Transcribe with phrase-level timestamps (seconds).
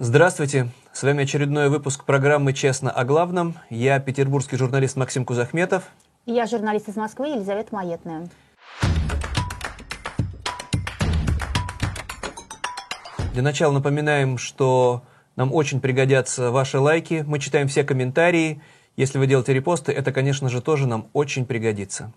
[0.00, 0.68] Здравствуйте.
[0.92, 3.56] С вами очередной выпуск программы «Честно о главном».
[3.68, 5.82] Я петербургский журналист Максим Кузахметов.
[6.24, 8.28] И я журналист из Москвы Елизавета Маетная.
[13.32, 15.02] Для начала напоминаем, что
[15.34, 17.24] нам очень пригодятся ваши лайки.
[17.26, 18.62] Мы читаем все комментарии.
[18.94, 22.12] Если вы делаете репосты, это, конечно же, тоже нам очень пригодится.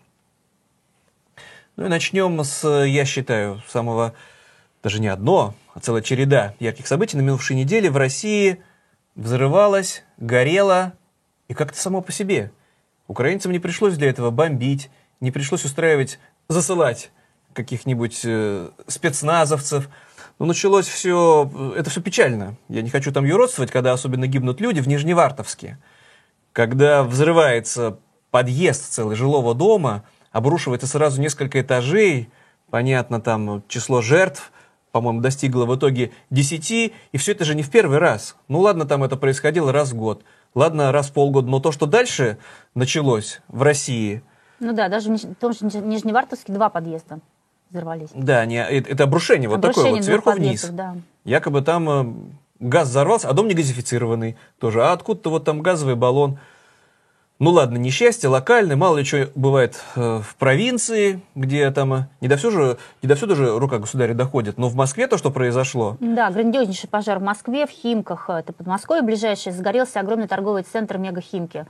[1.78, 4.14] Ну и начнем с, я считаю, самого,
[4.84, 7.18] даже не одно, а целая череда ярких событий.
[7.18, 8.62] На минувшей неделе в России
[9.16, 10.94] взрывалась, горела
[11.48, 12.52] и как-то само по себе.
[13.08, 17.12] Украинцам не пришлось для этого бомбить, не пришлось устраивать, засылать
[17.54, 19.90] каких-нибудь э, спецназовцев.
[20.40, 22.56] Но началось все, это все печально.
[22.70, 25.78] Я не хочу там юродствовать, когда особенно гибнут люди в Нижневартовске.
[26.54, 28.00] Когда взрывается
[28.32, 32.30] подъезд целый жилого дома, обрушивается сразу несколько этажей,
[32.70, 34.52] понятно, там число жертв,
[34.92, 38.36] по-моему, достигло в итоге 10, и все это же не в первый раз.
[38.48, 41.86] Ну ладно, там это происходило раз в год, ладно, раз в полгода, но то, что
[41.86, 42.38] дальше
[42.76, 44.22] началось в России...
[44.60, 47.20] Ну да, даже в том же Нижневартовске два подъезда
[47.72, 48.10] взорвались.
[48.14, 50.66] Да, не, это обрушение, вот обрушение такое вот, сверху вниз.
[50.66, 50.96] Да.
[51.24, 52.14] Якобы там э,
[52.60, 54.84] газ взорвался, а дом не газифицированный тоже.
[54.84, 56.38] А откуда-то вот там газовый баллон.
[57.42, 62.28] Ну ладно, несчастье локальное, мало ли что бывает э, в провинции, где там э, не
[62.28, 65.32] до, всю же, не до всюду же рука государя доходит, но в Москве то, что
[65.32, 65.98] произошло.
[66.00, 71.66] Да, грандиознейший пожар в Москве, в Химках, это Подмосковье ближайшее, загорелся огромный торговый центр Мега-Химки.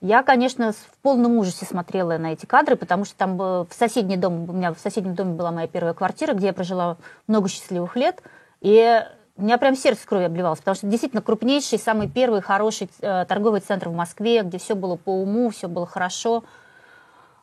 [0.00, 4.50] Я, конечно, в полном ужасе смотрела на эти кадры, потому что там в соседний дом,
[4.50, 6.96] у меня в соседнем доме была моя первая квартира, где я прожила
[7.28, 8.24] много счастливых лет,
[8.60, 9.04] и
[9.36, 13.60] у меня прям сердце крови обливалось, потому что действительно крупнейший, самый первый хороший э, торговый
[13.60, 16.44] центр в Москве, где все было по уму, все было хорошо.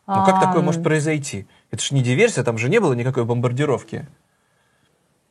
[0.05, 1.47] Ну как а, такое может произойти?
[1.71, 4.07] Это же не диверсия, там же не было никакой бомбардировки.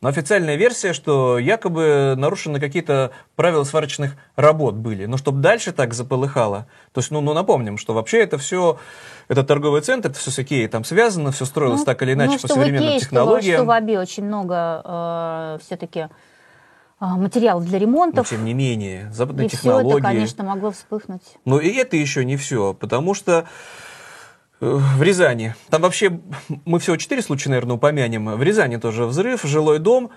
[0.01, 5.07] Но официальная версия, что якобы нарушены какие-то правила сварочных работ были.
[5.07, 6.69] Но чтобы дальше так заполыхало.
[6.93, 8.79] То есть, ну, ну напомним, что вообще это все,
[9.27, 12.35] это торговый центр, это все с Икеей там связано, все строилось ну, так или иначе
[12.35, 13.43] ну, по современным Икее, технологиям.
[13.43, 16.09] Что, что в Абе очень много э, все-таки
[17.01, 18.31] материалов для ремонтов.
[18.31, 19.89] Но, тем не менее, западные и технологии.
[19.89, 21.23] все это, конечно, могло вспыхнуть.
[21.45, 23.47] Но и это еще не все, потому что
[24.61, 26.21] э, в Рязани, там вообще,
[26.65, 28.35] мы всего четыре случая, наверное, упомянем.
[28.37, 30.11] В Рязани тоже взрыв, жилой дом,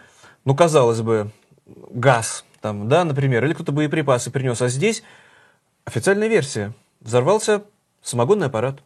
[0.44, 1.32] ну, казалось бы,
[1.92, 5.04] газ, там, да, например, или кто-то боеприпасы принес, а здесь
[5.86, 6.74] официальная версия.
[7.00, 7.64] Взорвался
[8.02, 8.80] самогонный аппарат.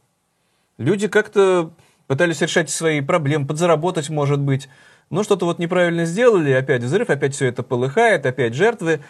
[0.77, 1.71] Люди как-то
[2.07, 4.69] пытались решать свои проблемы, подзаработать, может быть
[5.09, 9.01] но что-то вот неправильно сделали, опять взрыв, опять все это полыхает, опять жертвы,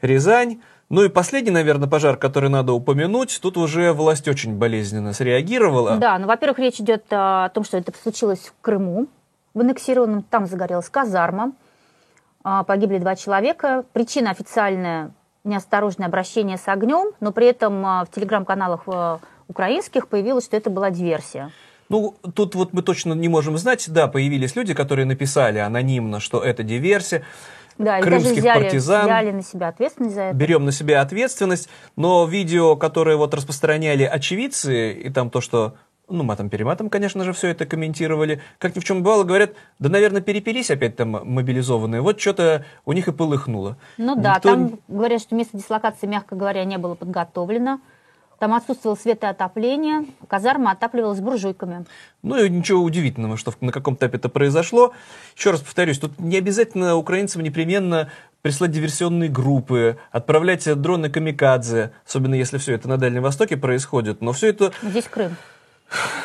[0.00, 0.60] Рязань.
[0.88, 5.96] Ну и последний, наверное, пожар, который надо упомянуть, тут уже власть очень болезненно среагировала.
[5.96, 9.06] Да, ну, во-первых, речь идет о том, что это случилось в Крыму,
[9.54, 11.52] в аннексированном, там загорелась казарма,
[12.44, 13.84] а, погибли два человека.
[13.92, 15.12] Причина официальная–
[15.44, 18.86] неосторожное обращение с огнем, но при этом а, в телеграм-каналах
[19.48, 21.52] украинских появилось, что это была диверсия.
[21.92, 23.84] Ну, тут вот мы точно не можем знать.
[23.88, 27.22] Да, появились люди, которые написали анонимно, что это диверсия.
[27.76, 29.04] Да, крымских и даже взяли, партизан.
[29.04, 30.36] взяли на себя ответственность за это.
[30.36, 35.74] Берем на себя ответственность, но видео, которые вот распространяли очевидцы, и там то, что
[36.08, 38.40] ну, матом-перематом, конечно же, все это комментировали.
[38.58, 42.00] Как ни в чем бывало, говорят, да, наверное, перепились опять там мобилизованные.
[42.00, 43.76] Вот что-то у них и полыхнуло.
[43.98, 44.48] Ну да, Никто...
[44.48, 47.80] там говорят, что место дислокации, мягко говоря, не было подготовлено.
[48.42, 51.86] Там отсутствовало светоотопление, казарма отапливалась буржуйками.
[52.24, 54.94] Ну и ничего удивительного, что на каком-то этапе это произошло.
[55.36, 58.10] Еще раз повторюсь, тут не обязательно украинцам непременно
[58.40, 64.22] прислать диверсионные группы, отправлять дроны камикадзе, особенно если все это на Дальнем Востоке происходит.
[64.22, 64.72] Но все это...
[64.82, 65.36] Здесь Крым.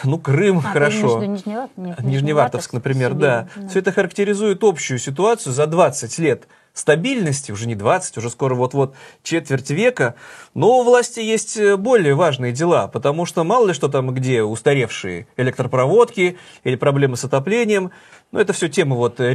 [0.04, 1.24] Ну, Крым, а, хорошо.
[1.24, 3.48] Нижневартовск, Нижневартовск, например, Сибирь, да.
[3.56, 3.68] да.
[3.68, 8.96] Все это характеризует общую ситуацию за 20 лет стабильности, уже не 20, уже скоро вот-вот
[9.24, 10.16] четверть века,
[10.54, 14.44] но у власти есть э, более важные дела, потому что мало ли что там где
[14.44, 17.92] устаревшие электропроводки или проблемы с отоплением,
[18.32, 19.34] ну это все тема вот э,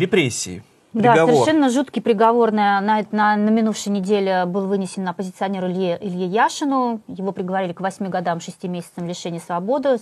[0.95, 1.11] репрессий.
[1.11, 1.27] Приговор.
[1.27, 5.99] Да, совершенно жуткий приговор на, на, на, на минувшей неделе был вынесен на оппозиционеру Илье,
[6.01, 7.01] Илье Яшину.
[7.09, 9.99] Его приговорили к 8 годам 6 месяцам лишения свободы.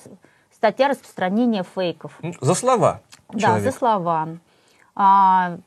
[0.55, 2.19] Статья распространения фейков.
[2.41, 3.01] За слова.
[3.33, 3.65] Да, человек.
[3.65, 4.29] за слова.
[4.95, 5.59] А,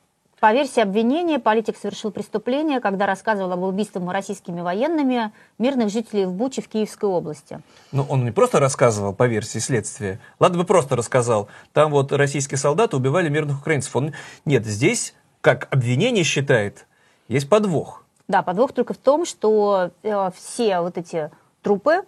[0.44, 6.34] по версии обвинения, политик совершил преступление, когда рассказывал об убийстве российскими военными мирных жителей в
[6.34, 7.62] Буче в Киевской области.
[7.94, 10.20] Ну, он не просто рассказывал по версии следствия.
[10.42, 11.48] Ладно бы просто рассказал.
[11.72, 13.96] Там вот российские солдаты убивали мирных украинцев.
[13.96, 14.12] Он...
[14.44, 16.88] Нет, здесь, как обвинение считает,
[17.30, 18.04] есть подвох.
[18.28, 21.32] Да, подвох только в том, что э, все вот эти
[21.62, 22.02] трупы,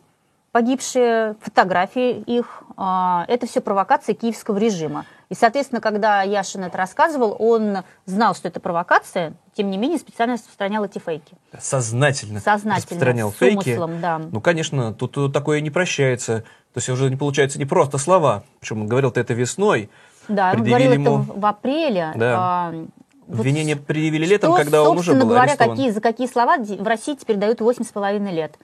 [0.51, 2.81] погибшие, фотографии их, э,
[3.29, 5.05] это все провокация киевского режима.
[5.29, 10.35] И, соответственно, когда Яшин это рассказывал, он знал, что это провокация, тем не менее специально
[10.35, 11.35] распространял эти фейки.
[11.59, 13.69] Сознательно, Сознательно распространял с фейки.
[13.69, 14.19] Умыслом, да.
[14.19, 16.43] Ну, конечно, тут такое не прощается.
[16.73, 18.43] То есть уже не получается не просто слова.
[18.59, 19.89] Причем он говорил-то это весной.
[20.27, 21.23] Да, он говорил ему...
[21.23, 22.11] это в апреле.
[22.15, 22.35] Да.
[22.37, 22.85] А,
[23.27, 25.75] вот предъявили летом, что, когда он уже был говоря, арестован.
[25.75, 28.57] Какие, за какие слова в России теперь дают 8,5 лет.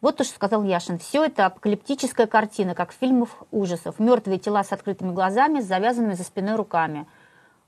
[0.00, 0.98] Вот то, что сказал Яшин.
[0.98, 3.98] Все это апокалиптическая картина, как в фильмах ужасов.
[3.98, 7.06] Мертвые тела с открытыми глазами, с завязанными за спиной руками.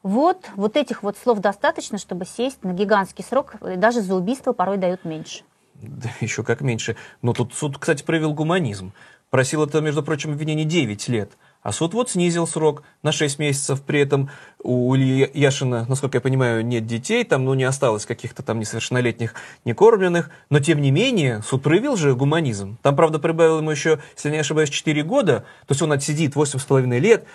[0.03, 4.79] Вот, вот этих вот слов достаточно, чтобы сесть на гигантский срок, даже за убийство порой
[4.79, 5.43] дают меньше.
[5.75, 6.97] Да, еще как меньше.
[7.21, 8.93] Но тут суд, кстати, проявил гуманизм.
[9.31, 11.33] Просил это, между прочим, обвинение 9 лет.
[11.63, 13.83] А суд вот снизил срок на 6 месяцев.
[13.83, 14.31] При этом
[14.63, 19.35] у Ильи Яшина, насколько я понимаю, нет детей, там ну, не осталось каких-то там несовершеннолетних,
[19.65, 20.31] некормленных.
[20.49, 22.79] Но, тем не менее, суд проявил же гуманизм.
[22.83, 25.45] Там, правда, прибавил ему еще, если не ошибаюсь, 4 года.
[25.67, 27.27] То есть он отсидит 8,5 лет,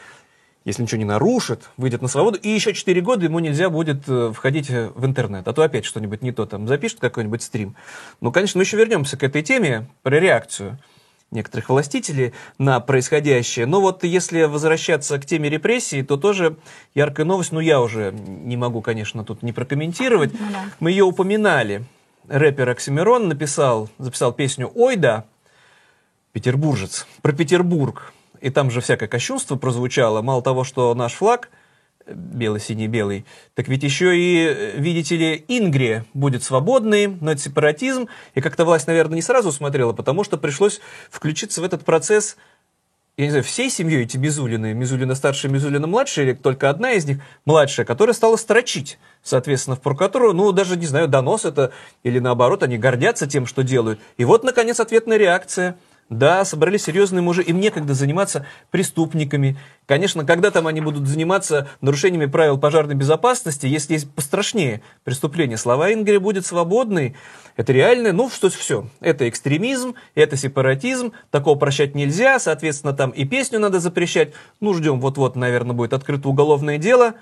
[0.63, 2.39] если ничего не нарушит, выйдет на свободу.
[2.39, 5.48] И еще 4 года ему нельзя будет э, входить в интернет.
[5.48, 7.75] А то опять что-нибудь не то там запишет, какой-нибудь стрим.
[8.22, 10.80] Ну, конечно, мы еще вернемся к этой теме про реакцию
[11.31, 13.66] некоторых властителей на происходящее.
[13.66, 16.57] Но вот если возвращаться к теме репрессий, то тоже
[16.94, 20.33] яркая новость, ну я уже не могу, конечно, тут не прокомментировать.
[20.33, 20.66] Ну, да.
[20.80, 21.86] Мы ее упоминали.
[22.27, 25.25] Рэпер Оксимирон написал, записал песню «Ой да»,
[26.31, 28.13] петербуржец, про Петербург.
[28.42, 30.22] И там же всякое кощунство прозвучало.
[30.22, 31.50] Мало того, что наш флаг–
[32.07, 38.07] бело-синий-белый, так ведь еще и, видите ли, Ингрия будет свободной, но это сепаратизм.
[38.34, 42.38] И как-то власть, наверное, не сразу смотрела, потому что пришлось включиться в этот процесс,
[43.18, 47.06] я не знаю, всей семьей эти Мизулины, Мизулина старшая, Мизулина младшая, или только одна из
[47.06, 51.72] них младшая, которая стала строчить, соответственно, в прокуратуру, ну, даже, не знаю, донос это,
[52.04, 54.00] или наоборот, они гордятся тем, что делают.
[54.18, 55.78] И вот, наконец, ответная реакция–
[56.10, 59.57] да, собрались серьезные мужи, им некогда заниматься преступниками.
[59.88, 65.92] Конечно, когда там они будут заниматься нарушениями правил пожарной безопасности, если есть пострашнее преступления, слова
[65.92, 67.16] Ингри будет свободный.
[67.56, 68.88] Это реально, ну, что все.
[69.00, 74.34] Это экстремизм, это сепаратизм, такого прощать нельзя, соответственно, там и песню надо запрещать.
[74.60, 77.16] Ну, ждем, вот-вот, наверное, будет открыто уголовное дело.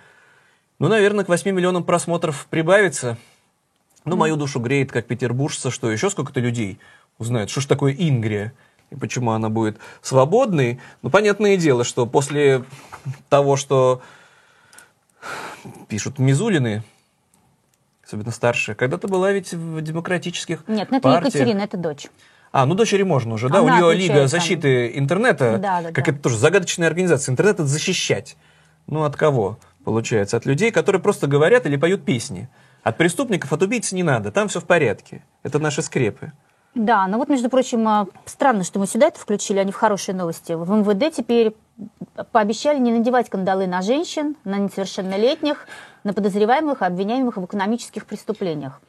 [0.79, 3.17] Ну, наверное, к 8 миллионам просмотров прибавится.
[4.03, 6.79] Ну, мою душу греет, как петербуржца, что еще сколько-то людей
[7.17, 8.51] узнают, что ж такое Ингрия
[8.93, 10.79] и почему она будет свободной.
[11.01, 12.63] Ну, понятное дело, что после
[13.29, 14.01] того, что
[15.87, 16.83] пишут Мизулины,
[18.05, 21.33] особенно старшие, когда-то была ведь в демократических Нет, ну это партиях.
[21.33, 22.07] Екатерина, это дочь.
[22.51, 23.59] А, ну дочери можно уже, да?
[23.59, 25.03] Она У нее Лига защиты там.
[25.03, 26.11] интернета, да, да, как да.
[26.11, 27.31] это тоже загадочная организация.
[27.31, 28.37] Интернет это защищать.
[28.85, 30.37] Ну, от кого, получается?
[30.37, 32.49] От людей, которые просто говорят или поют песни.
[32.83, 35.23] От преступников, от убийц не надо, там все в порядке.
[35.41, 36.33] Это наши скрепы.
[36.75, 39.75] Да, но вот, между прочим, а, странно, что мы сюда это включили, а не в
[39.75, 40.53] хорошие новости.
[40.53, 41.55] В МВД теперь
[42.31, 45.67] пообещали не надевать кандалы на женщин, на несовершеннолетних,
[46.03, 48.81] на подозреваемых обвиняемых в экономических преступлениях.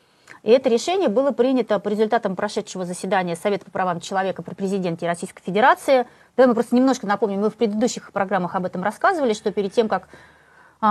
[0.43, 5.07] И это решение было принято по результатам прошедшего заседания Совета по правам человека при президенте
[5.07, 6.07] Российской Федерации.
[6.37, 9.89] Давай мы просто немножко напомним, мы в предыдущих программах об этом рассказывали, что перед тем,
[9.89, 10.09] как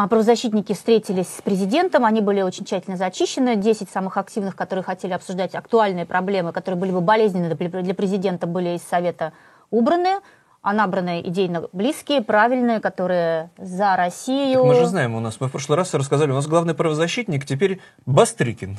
[0.10, 3.56] правозащитники встретились с президентом, они были очень тщательно зачищены.
[3.56, 8.76] 10 самых активных, которые хотели обсуждать актуальные проблемы, которые были бы болезненны для президента, были
[8.76, 9.34] из Совета
[9.70, 10.20] убраны
[10.64, 14.60] а набранные идейно близкие, правильные, которые за Россию.
[14.60, 17.46] Так мы же знаем, у нас мы в прошлый раз рассказали, у нас главный правозащитник
[17.46, 18.78] теперь Бастрыкин.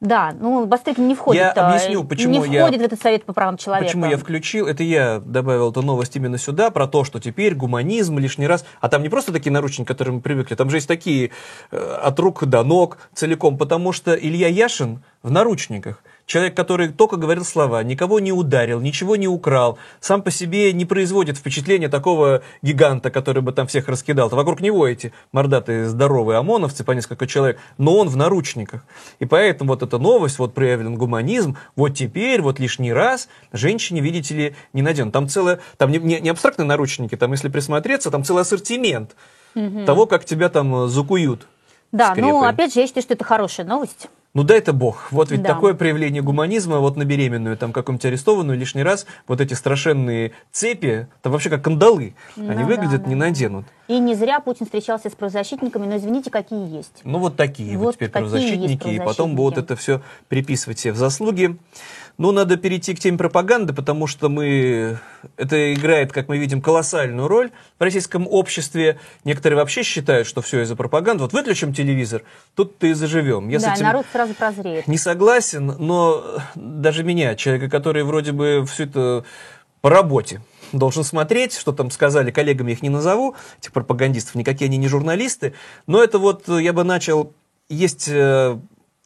[0.00, 3.34] Да, ну Бастрыкин не входит, я объясню, почему не я, входит в этот совет по
[3.34, 3.86] правам человека.
[3.86, 8.18] Почему я включил, это я добавил эту новость именно сюда, про то, что теперь гуманизм
[8.18, 10.88] лишний раз, а там не просто такие наручники, к которым мы привыкли, там же есть
[10.88, 11.32] такие
[11.70, 16.02] э, от рук до ног целиком, потому что Илья Яшин в наручниках.
[16.30, 20.84] Человек, который только говорил слова, никого не ударил, ничего не украл, сам по себе не
[20.84, 24.28] производит впечатления такого гиганта, который бы там всех раскидал.
[24.28, 24.36] -то.
[24.36, 28.84] Вокруг него эти мордатые здоровые ОМОНовцы по несколько человек, но он в наручниках.
[29.18, 34.34] И поэтому вот эта новость, вот проявлен гуманизм, вот теперь, вот лишний раз женщине, видите
[34.36, 35.12] ли, не наденут.
[35.12, 39.16] Там целое, там не, не, не абстрактные наручники, там если присмотреться, там целый ассортимент
[39.56, 39.84] угу.
[39.84, 41.48] того, как тебя там закуют.
[41.90, 44.08] Да, ну опять же, я считаю, что это хорошая новость.
[44.32, 45.10] Ну дай это бог.
[45.10, 45.54] Вот ведь да.
[45.54, 51.08] такое проявление гуманизма, вот на беременную, там какую-нибудь арестованную лишний раз, вот эти страшенные цепи,
[51.22, 53.66] там вообще как кандалы, ну, они да, выглядят, да, не наденут.
[53.88, 57.00] И не зря Путин встречался с правозащитниками, но извините, какие есть.
[57.02, 60.92] Ну вот такие вот, вот теперь правозащитники, правозащитники, и потом будут это все приписывать себе
[60.92, 61.58] в заслуги.
[62.20, 64.98] Ну, надо перейти к теме пропаганды, потому что мы...
[65.38, 68.98] Это играет, как мы видим, колоссальную роль в российском обществе.
[69.24, 71.22] Некоторые вообще считают, что все из-за пропаганды.
[71.22, 72.22] Вот выключим телевизор,
[72.54, 73.48] тут-то и заживем.
[73.48, 74.86] Я да, с этим народ сразу прозреет.
[74.86, 79.24] Не согласен, но даже меня, человека, который вроде бы все это
[79.80, 84.76] по работе должен смотреть, что там сказали, коллегами их не назову, этих пропагандистов, никакие они
[84.76, 85.54] не журналисты,
[85.86, 87.32] но это вот я бы начал,
[87.70, 88.58] есть э,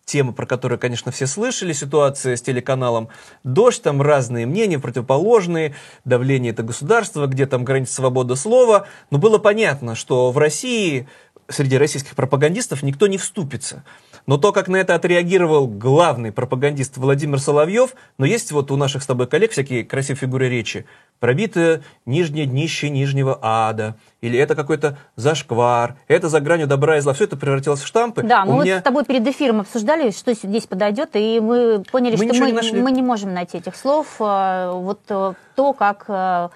[0.05, 3.09] тема, про которую, конечно, все слышали, ситуация с телеканалом
[3.43, 9.39] «Дождь», там разные мнения, противоположные, давление это государство, где там граница свободы слова, но было
[9.39, 11.09] понятно, что в России
[11.49, 13.85] среди российских пропагандистов никто не вступится.
[14.27, 19.03] Но то, как на это отреагировал главный пропагандист Владимир Соловьев, но есть вот у наших
[19.03, 20.87] с тобой коллег всякие красивые фигуры речи,
[21.21, 27.13] пробито нижнее днище нижнего ада, или это какой-то зашквар, это за гранью добра и зла,
[27.13, 28.23] все это превратилось в штампы.
[28.23, 28.75] Да, мы меня...
[28.77, 32.53] вот с тобой перед эфиром обсуждали, что здесь подойдет, и мы поняли, мы что мы
[32.53, 34.07] не, мы не можем найти этих слов.
[34.21, 36.49] А, вот э, то, как Э,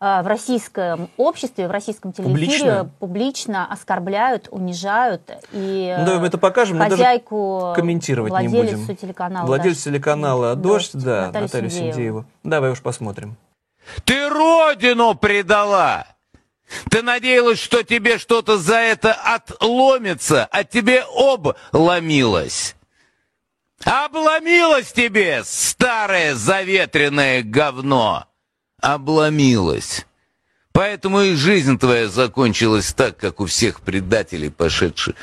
[0.00, 6.38] в российском обществе, в российском телеэфире публично, публично оскорбляют, унижают и ну, давай мы это
[6.38, 8.96] покажем, хозяйку, мы даже комментировать не будем.
[8.96, 9.46] телеканала.
[9.46, 11.92] Владелец телеканала «Дождь», «Дождь» да, Наталью, Наталью Синдееву.
[11.92, 12.24] Синдееву.
[12.44, 13.36] Давай уж посмотрим.
[14.04, 16.06] Ты родину предала!
[16.90, 22.76] Ты надеялась, что тебе что-то за это отломится, а тебе обломилось.
[23.84, 28.26] Обломилось тебе, старое заветренное говно!
[28.80, 30.06] Обломилась.
[30.72, 35.16] Поэтому и жизнь твоя закончилась так, как у всех предателей, пошедших,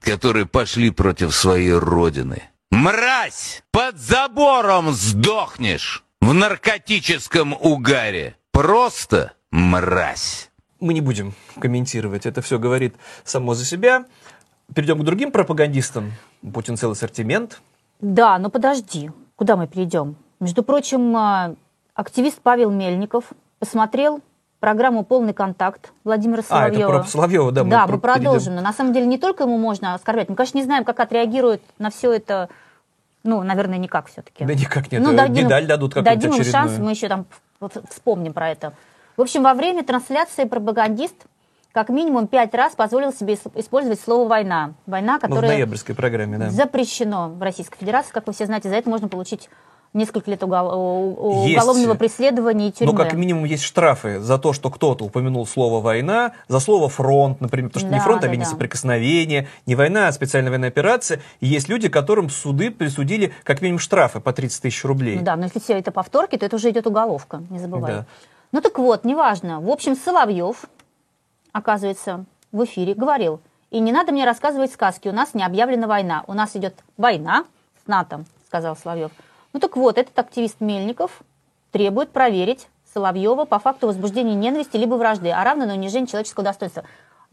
[0.00, 2.42] которые пошли против своей родины.
[2.70, 3.62] Мразь!
[3.70, 8.36] Под забором сдохнешь в наркотическом угаре.
[8.50, 10.50] Просто мразь.
[10.80, 14.06] Мы не будем комментировать, это все говорит само за себя.
[14.74, 16.12] Перейдем к другим пропагандистам.
[16.52, 17.60] Путин целый ассортимент.
[18.00, 20.16] Да, но подожди, куда мы перейдем?
[20.40, 21.54] Между прочим, а,
[21.96, 24.20] Активист Павел Мельников посмотрел
[24.60, 26.92] программу «Полный контакт» Владимира Соловьева.
[26.92, 27.64] А, это про Соловьева, да.
[27.64, 28.54] Мы да, мы продолжим.
[28.54, 30.28] Но на самом деле не только ему можно оскорблять.
[30.28, 32.50] Мы, конечно, не знаем, как отреагирует на все это
[33.24, 34.44] ну, наверное, никак все-таки.
[34.44, 35.02] Да никак нет.
[35.02, 37.26] Ну, дадим, Медаль дадут какую-то Дадим ему шанс, мы еще там
[37.90, 38.72] вспомним про это.
[39.16, 41.16] В общем, во время трансляции пропагандист
[41.72, 44.74] как минимум пять раз позволил себе использовать слово «война».
[44.86, 45.40] Война, которая...
[45.42, 46.50] Ну, в ноябрьской программе, да.
[46.50, 48.12] Запрещено в Российской Федерации.
[48.12, 49.50] Как вы все знаете, за это можно получить
[49.96, 51.16] несколько лет угол...
[51.18, 52.92] уголовного преследования и тюрьмы.
[52.92, 57.40] Ну, как минимум, есть штрафы за то, что кто-то упомянул слово «война», за слово «фронт»,
[57.40, 58.48] например, потому что да, не фронт, а да, а не да.
[58.48, 61.20] соприкосновение, не война, а специальная военная операция.
[61.40, 65.16] И есть люди, которым суды присудили как минимум штрафы по 30 тысяч рублей.
[65.16, 67.92] Ну, да, но если все это повторки, то это уже идет уголовка, не забывай.
[67.92, 68.06] Да.
[68.52, 69.60] Ну так вот, неважно.
[69.60, 70.66] В общем, Соловьев,
[71.52, 76.24] оказывается, в эфире говорил, и не надо мне рассказывать сказки, у нас не объявлена война,
[76.26, 77.44] у нас идет война
[77.84, 79.10] с НАТО, сказал Соловьев.
[79.56, 81.22] Ну так вот, этот активист Мельников
[81.72, 86.84] требует проверить Соловьева по факту возбуждения ненависти либо вражды, а равно на унижение человеческого достоинства.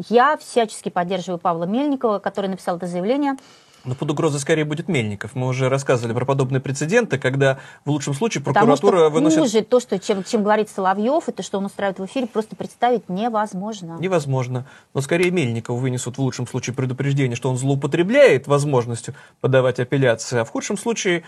[0.08, 3.36] Я всячески поддерживаю Павла Мельникова, который написал это заявление.
[3.84, 5.36] Но под угрозой скорее будет Мельников.
[5.36, 9.40] Мы уже рассказывали про подобные прецеденты, когда в лучшем случае прокуратура Потому что выносит...
[9.40, 13.10] хуже то, что, чем, чем говорит Соловьев, это что он устраивает в эфире, просто представить
[13.10, 13.98] невозможно.
[14.00, 14.66] Невозможно.
[14.94, 20.46] Но скорее Мельников вынесут в лучшем случае предупреждение, что он злоупотребляет возможностью подавать апелляции, а
[20.46, 21.24] в худшем случае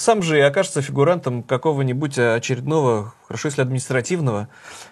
[0.00, 4.48] сам же и окажется фигурантом какого-нибудь очередного, хорошо если административного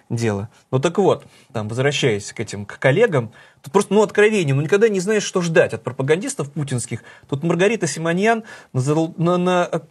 [0.09, 0.49] дела.
[0.71, 4.87] Ну так вот, там, возвращаясь к этим, к коллегам, тут просто, ну, откровение, ну, никогда
[4.89, 7.03] не знаешь, что ждать от пропагандистов путинских.
[7.27, 8.81] Тут Маргарита Симоньян на,
[9.17, 9.81] на, на,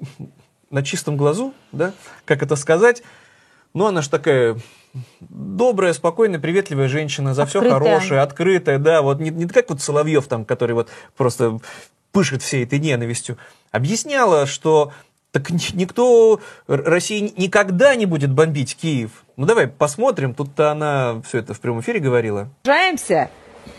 [0.71, 1.93] на чистом глазу, да,
[2.25, 3.03] как это сказать,
[3.75, 4.57] ну, она же такая
[5.21, 7.71] добрая, спокойная, приветливая женщина, за открытая.
[7.71, 11.59] все хорошее, открытая, да, вот не, не как вот Соловьев там, который вот просто
[12.13, 13.39] пышет всей этой ненавистью,
[13.71, 14.93] объясняла, что
[15.33, 19.11] так никто, Россия никогда не будет бомбить Киев.
[19.37, 22.49] Ну давай посмотрим, тут-то она все это в прямом эфире говорила.
[22.65, 23.31] Сражаемся,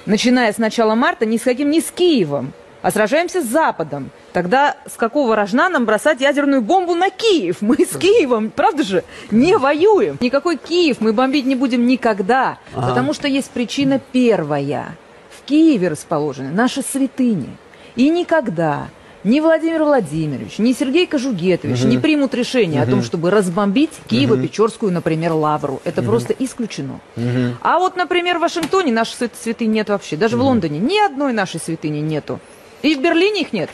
[0.06, 4.12] начиная с начала марта, ни с каким, ни с Киевом, а сражаемся с Западом.
[4.32, 7.58] Тогда с какого рожна нам бросать ядерную бомбу на Киев?
[7.62, 10.18] Мы с Киевом, правда же, не воюем.
[10.22, 12.89] Никакой Киев мы бомбить не будем никогда, ага.
[12.89, 14.96] потому что есть причина первая.
[15.32, 17.58] В Киеве расположены наши святыни.
[17.96, 18.88] И никогда
[19.23, 21.89] ни Владимир Владимирович, ни Сергей Кожугетович угу.
[21.89, 22.88] не примут решение угу.
[22.88, 25.81] о том, чтобы разбомбить Киево-Печорскую, например, лавру.
[25.83, 26.11] Это угу.
[26.11, 26.99] просто исключено.
[27.15, 27.57] Угу.
[27.61, 30.15] А вот, например, в Вашингтоне нашей святыни нет вообще.
[30.15, 30.43] Даже угу.
[30.43, 32.39] в Лондоне ни одной нашей святыни нету.
[32.81, 33.69] И в Берлине их нет.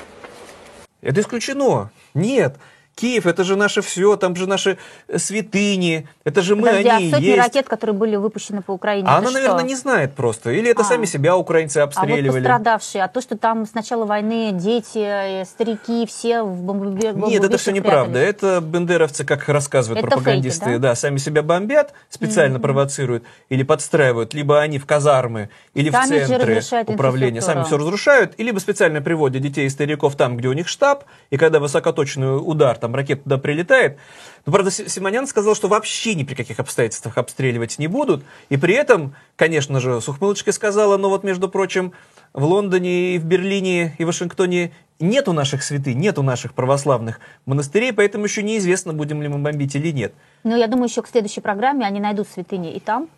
[1.01, 1.91] Это исключено.
[2.13, 2.57] Нет.
[2.95, 4.77] Киев, это же наше все, там же наши
[5.09, 7.37] э, святыни, это же мы, Подожди, они а сотни есть.
[7.37, 9.33] ракет, которые были выпущены по Украине, А она, что?
[9.33, 10.51] наверное, не знает просто.
[10.51, 10.85] Или это а.
[10.85, 12.27] сами себя украинцы обстреливали.
[12.27, 16.61] А вот пострадавшие, а то, что там с начала войны дети, э, старики, все в
[16.61, 18.17] бомбоубежищах Нет, это все неправда.
[18.17, 20.89] Это бендеровцы, как рассказывают это пропагандисты, фейки, да?
[20.89, 22.61] да, сами себя бомбят, специально mm-hmm.
[22.61, 28.35] провоцируют или подстраивают, либо они в казармы, или сами в центры управления, сами все разрушают,
[28.37, 32.37] и либо специально приводят детей и стариков там, где у них штаб, и когда высокоточный
[32.37, 33.97] удар там ракета туда прилетает.
[34.45, 38.23] Но, правда, Си- Симонян сказал, что вообще ни при каких обстоятельствах обстреливать не будут.
[38.49, 41.93] И при этом, конечно же, с ухмылочкой сказала, но вот, между прочим,
[42.33, 48.25] в Лондоне и в Берлине и Вашингтоне нету наших святынь, нету наших православных монастырей, поэтому
[48.25, 50.13] еще неизвестно, будем ли мы бомбить или нет.
[50.43, 53.09] Ну, я думаю, еще к следующей программе они найдут святыни и там,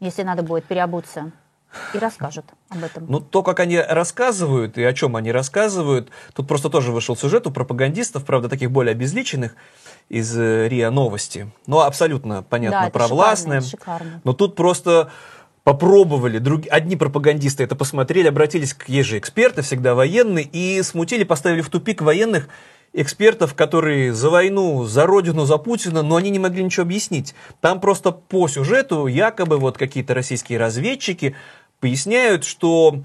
[0.00, 1.32] если надо будет переобуться,
[1.92, 3.06] и расскажут об этом.
[3.08, 7.46] Ну, то, как они рассказывают и о чем они рассказывают, тут просто тоже вышел сюжет
[7.46, 9.54] у пропагандистов, правда, таких более обезличенных
[10.08, 11.50] из э, РИА Новости.
[11.66, 13.60] Ну, абсолютно, понятно, Да, провластные.
[13.60, 14.20] шикарно, шикарно.
[14.24, 15.10] Но тут просто
[15.64, 16.64] попробовали, друг...
[16.70, 21.70] одни пропагандисты это посмотрели, обратились к есть же эксперты, всегда военные, и смутили, поставили в
[21.70, 22.48] тупик военных
[22.92, 27.34] экспертов, которые за войну, за родину, за Путина, но они не могли ничего объяснить.
[27.60, 31.34] Там просто по сюжету якобы вот какие-то российские разведчики
[31.80, 33.02] поясняют, что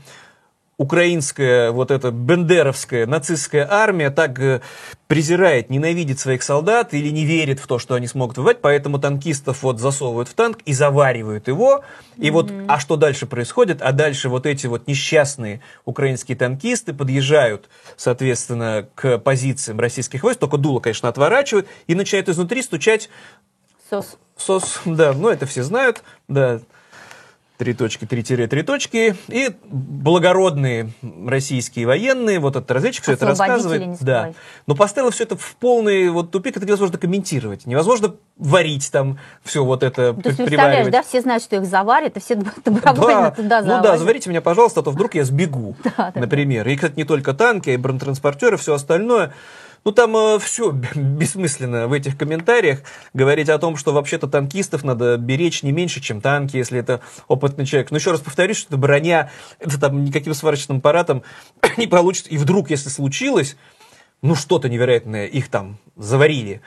[0.80, 4.62] украинская, вот эта бендеровская нацистская армия так э,
[5.08, 9.62] презирает, ненавидит своих солдат или не верит в то, что они смогут воевать, поэтому танкистов
[9.62, 11.84] вот засовывают в танк и заваривают его.
[12.16, 13.82] И вот, а что дальше происходит?
[13.82, 20.56] А дальше вот эти вот несчастные украинские танкисты подъезжают, соответственно, к позициям российских войск, только
[20.56, 23.10] дуло, конечно, отворачивают, и начинают изнутри стучать
[23.90, 24.18] Сос.
[24.38, 26.62] СОС, да, ну это все знают, да,
[27.60, 30.92] три точки, три тире, три точки, и благородные
[31.28, 34.32] российские военные, вот этот разведчик все это рассказывает, да,
[34.66, 39.66] но поставил все это в полный вот тупик, это невозможно комментировать, невозможно варить там все
[39.66, 43.32] вот это, То есть, представляешь, да, все знают, что их заварят, и все добровольно Да.
[43.32, 44.00] туда ну да, заварят.
[44.00, 46.66] заварите меня, пожалуйста, а то вдруг я сбегу, Да, да, например.
[46.66, 49.34] И, кстати, не только танки, а и бронетранспортеры, все остальное.
[49.90, 52.82] Ну, там все бессмысленно в этих комментариях
[53.16, 57.66] говорить о том, что вообще-то танкистов надо беречь не меньше, чем танки, если это опытный
[57.66, 57.90] человек.
[57.90, 61.24] Но еще раз повторюсь, что это броня, это там никаким сварочным аппаратом
[61.78, 62.30] не получится.
[62.30, 63.58] И вдруг, если случилось,
[64.22, 66.62] ну, что-то невероятное, их там заварили.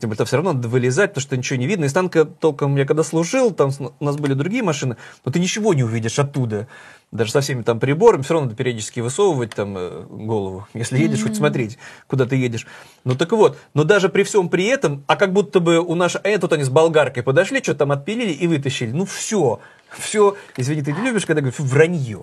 [0.00, 1.84] Тем более, все равно надо вылезать, потому что ничего не видно.
[1.84, 5.74] Из танка толком я когда служил, там у нас были другие машины, но ты ничего
[5.74, 6.68] не увидишь оттуда.
[7.10, 11.22] Даже со всеми там приборами, все равно надо периодически высовывать там э, голову, если едешь,
[11.22, 12.66] хоть смотреть, куда ты едешь.
[13.04, 16.20] Ну так вот, но даже при всем при этом, а как будто бы у нашей,
[16.20, 18.92] а тут они с болгаркой подошли, что там отпилили и вытащили.
[18.92, 19.58] Ну все,
[19.90, 22.22] все, извини, ты не любишь, когда говорю, «Фу, вранье.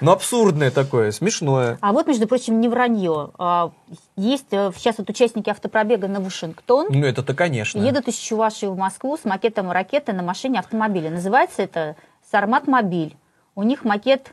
[0.00, 1.78] Ну абсурдное такое, смешное.
[1.80, 3.30] А вот, между прочим, не вранье.
[3.38, 3.72] А,
[4.16, 6.86] Есть э, сейчас вот участники автопробега на Вашингтон.
[6.90, 7.80] Ну это-то, конечно.
[7.80, 11.10] Едут из Чувашии в Москву с макетом ракеты на машине автомобиля.
[11.10, 11.96] Называется это
[12.30, 13.16] «Сармат Мобиль».
[13.54, 14.32] У них макет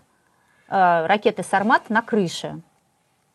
[0.70, 2.62] э, ракеты «Сармат» на крыше.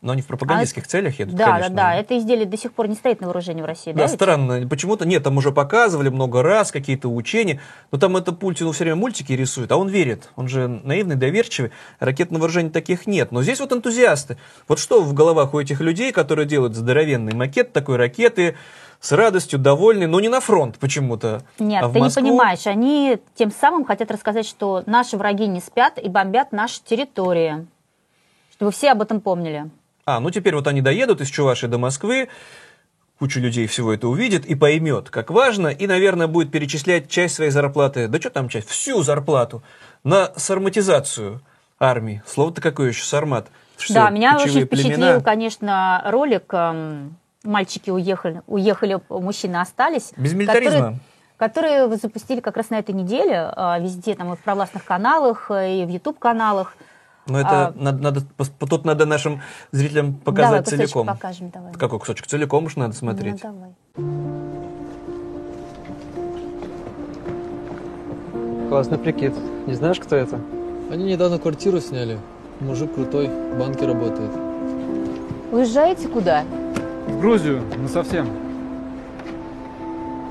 [0.05, 1.69] Но они в пропагандистских целях едут, да, конечно.
[1.71, 1.95] да, да.
[1.95, 3.91] Это изделие до сих пор не стоит на вооружении в России.
[3.91, 4.13] Да, Да, ведь?
[4.13, 4.67] странно.
[4.67, 7.59] Почему-то нет, там уже показывали много раз какие-то учения,
[7.91, 10.29] но там это Путину все время мультики рисует, а он верит.
[10.35, 11.71] Он же наивный, доверчивый.
[11.97, 13.31] Ракет на вооружении таких нет.
[13.31, 14.37] Но здесь вот энтузиасты.
[14.67, 18.55] Вот что в головах у этих людей, которые делают здоровенный макет такой ракеты,
[18.99, 21.41] с радостью, довольны, но не на фронт почему-то.
[21.57, 22.21] Нет, а ты Москву.
[22.21, 22.67] не понимаешь.
[22.67, 27.65] Они тем самым хотят рассказать, что наши враги не спят и бомбят наши территории.
[28.51, 29.71] Чтобы все об этом помнили.
[30.07, 32.29] А, ну теперь вот они доедут из Чувашии до Москвы,
[33.17, 37.49] куча людей всего это увидит и поймет, как важно, и, наверное, будет перечислять часть своей
[37.49, 39.63] зарплаты, да что там часть, всю зарплату
[40.03, 41.41] на сарматизацию
[41.79, 42.21] армии.
[42.27, 43.47] Слово-то какое еще, сармат?
[43.79, 45.21] Что, да, меня очень впечатлил, племена?
[45.21, 50.13] конечно, ролик эм, «Мальчики уехали, уехали, мужчины остались».
[50.17, 50.99] Без милитаризма.
[51.37, 55.49] Которые, которые запустили как раз на этой неделе э, везде, там и в провластных каналах,
[55.49, 56.77] э, и в YouTube-каналах.
[57.27, 58.21] Но это а- надо, надо,
[58.59, 61.07] тут надо нашим зрителям давай показать кусочек целиком.
[61.07, 61.73] покажем, давай.
[61.73, 62.27] Какой кусочек?
[62.27, 63.43] Целиком уж надо смотреть.
[63.43, 63.75] Ну, давай.
[68.69, 69.33] Классный прикид.
[69.65, 70.39] Не знаешь, кто это?
[70.91, 72.19] Они недавно квартиру сняли.
[72.59, 74.31] Мужик крутой, в банке работает.
[75.51, 76.43] Уезжаете куда?
[77.07, 78.27] В Грузию, ну совсем.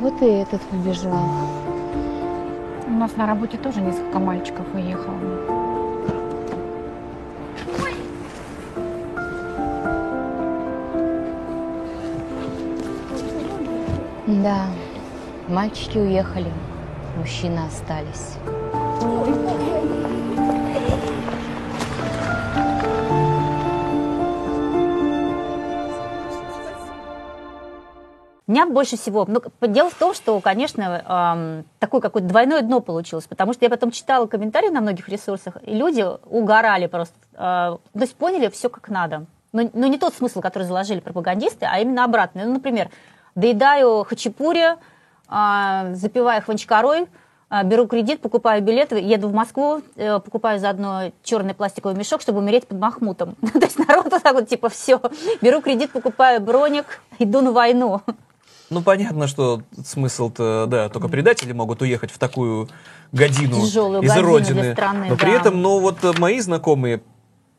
[0.01, 1.19] Вот и этот побежал.
[2.87, 5.44] У нас на работе тоже несколько мальчиков уехало.
[14.45, 14.67] Да,
[15.49, 16.53] мальчики уехали,
[17.17, 18.35] мужчины остались.
[28.47, 29.25] Меня больше всего...
[29.27, 33.71] Ну, дело в том, что, конечно, эм, такое какое-то двойное дно получилось, потому что я
[33.71, 37.15] потом читала комментарии на многих ресурсах, и люди угорали просто.
[37.33, 39.25] Э, то есть поняли все как надо.
[39.55, 42.45] Но, но не тот смысл, который заложили пропагандисты, а именно обратный.
[42.45, 42.91] Ну, например,
[43.35, 44.77] доедаю хачапури,
[45.29, 47.07] э, запивая хванчкарой,
[47.51, 52.39] А, Беру кредит, покупаю билеты, еду в Москву, э, покупаю заодно черный пластиковый мешок, чтобы
[52.39, 53.37] умереть под Махмутом.
[53.53, 55.01] То есть народ вот так вот, типа, все.
[55.41, 58.01] Беру кредит, покупаю броник, иду на войну.
[58.71, 62.69] Ну, понятно, что смысл-то, да, только предатели могут уехать в такую
[63.13, 64.73] годину Тяжелую из годину родины.
[64.73, 65.37] страны, Но при да.
[65.37, 67.03] этом, ну, вот э, мои знакомые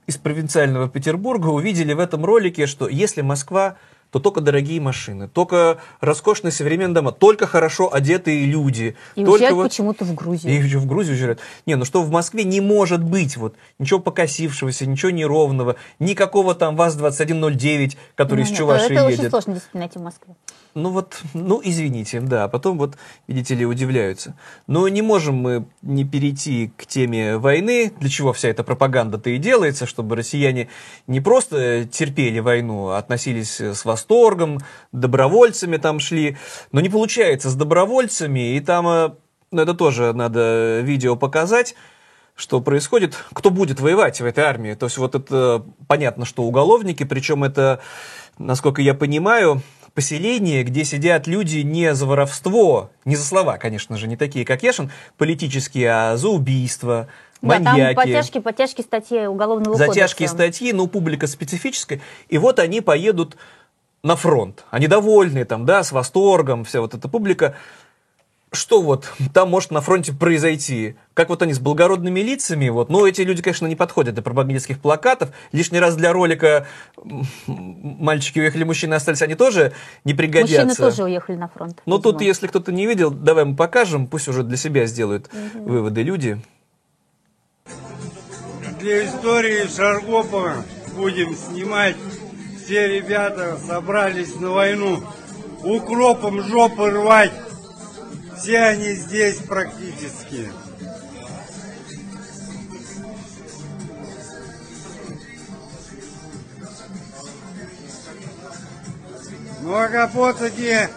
[0.08, 3.76] из провинциального Петербурга увидели в этом ролике, что если Москва,
[4.12, 8.96] то только дорогие машины, только роскошные современные дома, только хорошо одетые люди.
[9.16, 10.64] И только уезжают вот- почему-то в и Грузию.
[10.64, 11.40] еще в Грузию уезжают.
[11.66, 16.76] Не, ну что в Москве не может быть вот ничего покосившегося, ничего неровного, никакого там
[16.76, 19.30] ВАЗ-2109, который из Ну, нет, Чувашии Это очень едет.
[19.32, 20.36] сложно действительно найти в Москве.
[20.76, 24.36] Ну вот, ну извините, да, а потом вот, видите ли, удивляются.
[24.68, 29.38] Но не можем мы не перейти к теме войны, для чего вся эта пропаганда-то и
[29.38, 30.68] делается, чтобы россияне
[31.08, 34.60] не просто терпели войну, а относились с восторгом,
[34.92, 36.36] добровольцами там шли,
[36.74, 39.12] но не получается с добровольцами, и там, э,
[39.52, 41.76] ну это тоже надо видео показать,
[42.36, 44.74] что происходит, кто будет воевать в этой армии.
[44.74, 47.80] То есть вот это понятно, что уголовники, причем это,
[48.38, 49.62] насколько я понимаю,
[49.96, 54.62] поселение, где сидят люди не за воровство, не за слова, конечно же, не такие, как
[54.62, 57.08] Яшин, политические, а за убийство,
[57.42, 57.96] Да, там маньяки.
[57.96, 60.08] потяжки, потяжки статьи уголовного За кодекса.
[60.10, 62.02] тяжкие статьи, но публика специфическая.
[62.28, 63.38] И вот они поедут
[64.04, 64.66] на фронт.
[64.70, 67.56] Они довольны там, да, с восторгом, вся вот эта публика.
[68.56, 70.96] Что вот там может на фронте произойти?
[71.14, 74.80] Как вот они с благородными лицами, вот, но эти люди, конечно, не подходят для пропагандистских
[74.80, 75.30] плакатов.
[75.52, 76.66] Лишний раз для ролика
[77.46, 80.66] «Мальчики уехали, мужчины остались», они тоже не пригодятся.
[80.66, 81.82] Мужчины тоже уехали на фронт.
[81.86, 82.28] Но тут, видимо.
[82.28, 86.42] если кто-то не видел, давай мы покажем, пусть уже для себя сделают выводы люди.
[88.80, 90.64] Для истории Шаргопова
[90.96, 91.96] будем снимать.
[92.64, 95.04] Все ребята собрались на войну.
[95.64, 97.32] Укропом жопы рвать.
[98.38, 100.52] Все они здесь практически.
[109.62, 110.90] Ну а капота где?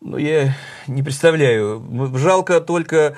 [0.00, 0.54] Ну, я
[0.86, 1.82] не представляю.
[2.16, 3.16] Жалко только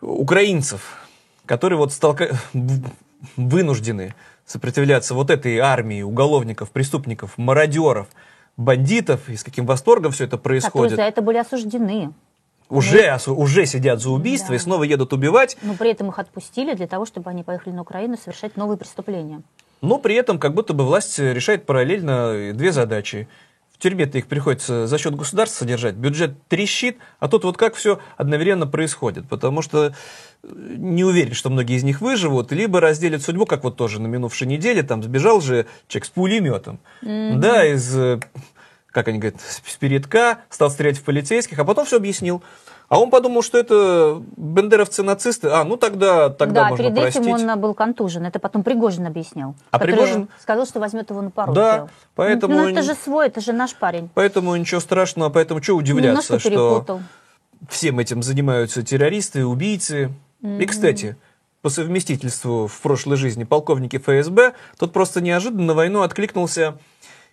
[0.00, 0.98] украинцев,
[1.46, 2.28] которые вот столка...
[3.36, 4.14] вынуждены
[4.46, 8.08] сопротивляться вот этой армии уголовников, преступников, мародеров,
[8.56, 10.96] бандитов, и с каким восторгом все это Которые происходит.
[10.96, 12.12] за это были осуждены.
[12.68, 14.54] Уже, осу- уже сидят за убийство Да.
[14.54, 17.82] и снова едут убивать, Но при этом их отпустили для того, чтобы они поехали на
[17.82, 19.42] Украину совершать новые преступления.
[19.82, 23.28] но при этом как будто бы власть решает параллельно две задачи.
[23.82, 28.64] Тюрьме-то их приходится за счет государства содержать, бюджет трещит, а тут вот как все одновременно
[28.64, 29.92] происходит, потому что
[30.44, 34.06] э, не уверен, что многие из них выживут, либо разделят судьбу, как вот тоже на
[34.06, 36.78] минувшей неделе, там сбежал же человек с пулеметом,
[37.40, 38.20] да, из, э,
[38.92, 42.42] как они говорят, с передка, стал стрелять в полицейских, а потом все объяснил.
[42.88, 45.48] А он подумал, что это бандеровцы-нацисты.
[45.48, 47.22] А, ну тогда, тогда да, можно перед простить.
[47.26, 48.26] этим он был контужен.
[48.26, 49.54] Это потом Пригожин объяснял.
[49.70, 51.54] А Пригожин- сказал, что возьмет его на пару.
[51.54, 54.10] Да, поэтому Ну, это же свой, это же наш парень.
[54.12, 57.00] Поэтому ничего страшного, поэтому что удивляться, Немножко что
[57.70, 60.12] всем этим занимаются террористы, убийцы.
[60.42, 61.16] И, кстати,
[61.62, 66.76] по совместительству в прошлой жизни полковники ФСБ, тут просто неожиданно на войну откликнулся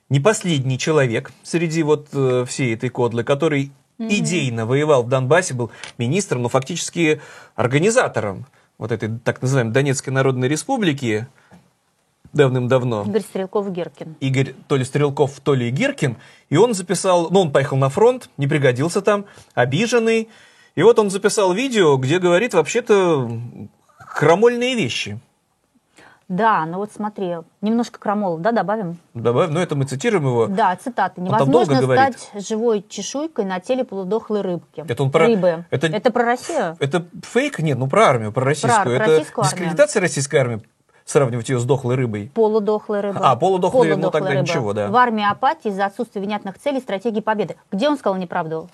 [0.10, 5.72] не последний человек среди вот э, всей этой кодлы, который идейно воевал в Донбассе, был
[5.98, 7.22] министром, но фактически
[7.56, 8.45] организатором
[8.78, 11.28] вот этой так называемой Донецкой Народной Республики
[12.32, 13.04] давным-давно.
[13.08, 14.15] Игорь Стрелков-Геркин.
[14.19, 16.17] Игорь то ли Стрелков, то ли Гиркин,
[16.50, 20.30] и он записал, ну, он поехал на фронт, не пригодился там, обиженный,
[20.76, 23.30] и вот он записал видео, где говорит вообще-то
[23.98, 25.19] крамольные вещи.
[26.29, 28.97] Да, ну вот смотри, немножко крамола, да, добавим?
[29.15, 30.45] Добавь, ну, это мы цитируем его.
[30.45, 31.21] Да, цитаты.
[31.21, 34.85] Невозможно стать живой чешуйкой на теле полудохлой рыбки.
[34.87, 35.65] Это он про- Рыбы.
[35.71, 36.11] это- Это...
[36.11, 36.77] про Россию?
[36.79, 37.57] Это фейк?
[37.59, 38.83] Нет, ну, про армию, про российскую.
[38.97, 39.59] про это российскую армию.
[39.59, 40.61] дискредитация российской армии,
[41.03, 42.31] сравнивать ее с дохлой рыбой.
[42.35, 43.19] Полудохлая рыба.
[43.23, 44.41] А, полудохлая, ну, Полудохлая тогда рыба.
[44.43, 44.87] ничего, да.
[44.89, 47.55] В армии апатии из-за отсутствия внятных целей стратегии победы.
[47.71, 48.69] Где он сказал неправду?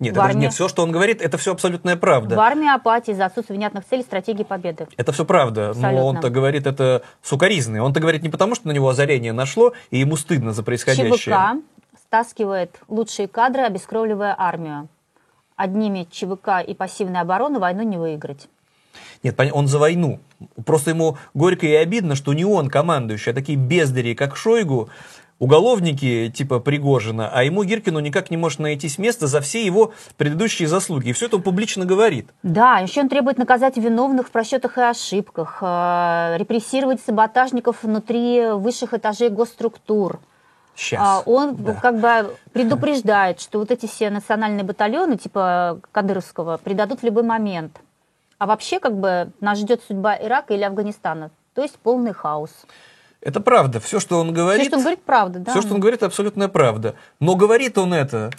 [0.00, 2.36] Нет, В это, армии- нет, все, что он говорит, это все абсолютная правда.
[2.36, 4.86] В армии апатии из-за отсутствия внятных целей стратегии победы.
[4.96, 6.04] Это все правда, но Абсолютно.
[6.04, 7.80] он-то говорит это сукоризный.
[7.80, 11.16] Он-то говорит не потому, что на него озарение нашло, и ему стыдно за происходящее.
[11.16, 11.64] ЧВК
[12.00, 14.88] стаскивает лучшие кадры, обескровливая армию.
[15.56, 18.48] Одними ЧВК и пассивной обороны войну не выиграть.
[19.24, 20.20] Нет, он за войну.
[20.64, 24.88] Просто ему горько и обидно, что не он командующий, а такие бездари, как Шойгу,
[25.38, 30.68] уголовники типа Пригожина, а ему Гиркину никак не может найтись место за все его предыдущие
[30.68, 31.08] заслуги.
[31.08, 32.28] И все это он публично говорит.
[32.42, 38.94] Да, еще он требует наказать виновных в просчетах и ошибках, э, репрессировать саботажников внутри высших
[38.94, 40.20] этажей госструктур.
[40.74, 41.00] Сейчас.
[41.02, 41.74] А он Да.
[41.74, 47.80] как бы предупреждает, что вот эти все национальные батальоны типа Кадыровского предадут в любой момент.
[48.38, 51.32] А вообще как бы нас ждет судьба Ирака или Афганистана.
[51.54, 52.50] То есть полный хаос.
[53.20, 53.80] Это правда.
[53.80, 55.50] Все, что он говорит, Все, что он говорит, правда, да.
[55.52, 56.94] все, что он говорит, абсолютная правда.
[57.20, 58.30] Но говорит он это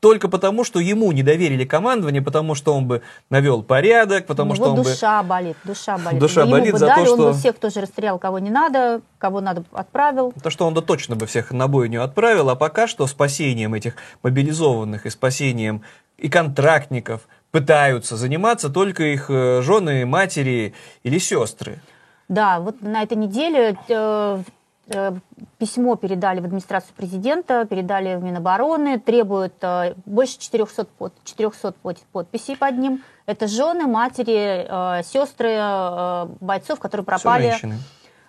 [0.00, 4.70] только потому, что ему не доверили командование, потому что он бы навел порядок, потому что
[4.70, 4.84] он бы...
[4.84, 6.20] душа болит, душа болит.
[6.20, 8.50] Душа Ему болит бы за дали, то, он бы что- всех тоже расстрелял, кого не
[8.50, 10.32] надо, кого надо отправил.
[10.42, 13.94] То, что он да точно бы всех на бойню отправил, а пока что спасением этих
[14.22, 15.82] мобилизованных и спасением
[16.16, 21.80] и контрактников пытаются заниматься только их э, жены, матери или сестры.
[22.28, 24.42] Да, вот на этой неделе э,
[24.90, 25.12] э,
[25.56, 31.98] письмо передали в администрацию президента, передали в Минобороны, требуют э, больше 400, под, 400 под-
[32.12, 33.02] подписей под ним.
[33.24, 35.58] Это жены, матери, сестры
[36.40, 37.54] бойцов, которые пропали,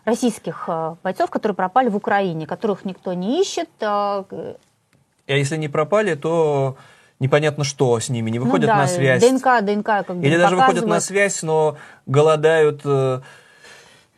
[0.04, 0.68] российских
[1.02, 3.70] бойцов, которые пропали в Украине, которых никто не ищет.
[3.80, 4.26] А
[5.26, 6.76] если не пропали, то
[7.20, 9.22] непонятно, что с ними, не ну выходят да, на связь.
[9.22, 11.04] ДНК, ДНК как бы Или даже выходят на показывают.
[11.06, 12.82] связь, но голодают,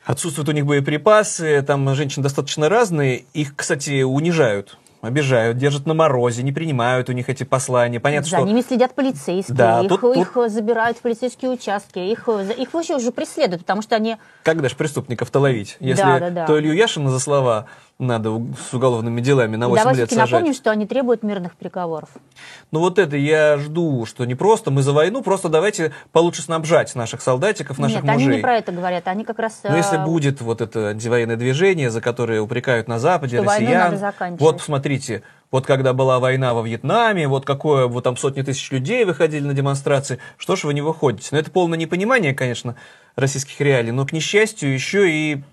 [0.05, 3.25] отсутствуют у них боеприпасы, там женщины достаточно разные.
[3.33, 7.99] Их, кстати, унижают, обижают, держат на морозе, не принимают у них эти послания.
[7.99, 8.45] Понятно, За что...
[8.45, 13.11] ними следят полицейские, Да, их, тут- их забирают в полицейские участки, их, их вообще уже
[13.11, 15.77] преследуют, потому что они Как даже преступников-то ловить?
[15.79, 16.45] Если Да, да, да.
[16.47, 17.65] то Илью Яшина за слова
[18.01, 20.31] надо с уголовными делами на 8 Давай лет сажать.
[20.31, 22.09] напомним, что они требуют мирных переговоров.
[22.71, 26.93] Ну вот это я жду, что не просто мы за войну, просто давайте получше снабжать
[26.95, 28.27] наших солдатиков, наших Нет, мужей.
[28.27, 29.61] они не про это говорят, они как раз...
[29.63, 33.91] Но если э, будет вот это антивоенное движение, за которое упрекают на Западе Что россиян,
[33.91, 34.41] надо заканчивать.
[34.41, 39.05] вот посмотрите, вот когда была война во Вьетнаме, вот какое, вот там сотни тысяч людей
[39.05, 41.29] выходили на демонстрации, что ж вы не выходите?
[41.31, 42.75] Ну это полное непонимание, конечно,
[43.15, 45.43] российских реалий, но, к несчастью, еще и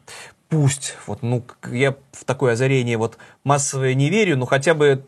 [0.48, 5.04] пусть, вот, ну, я в такое озарение вот массовое не верю, но хотя бы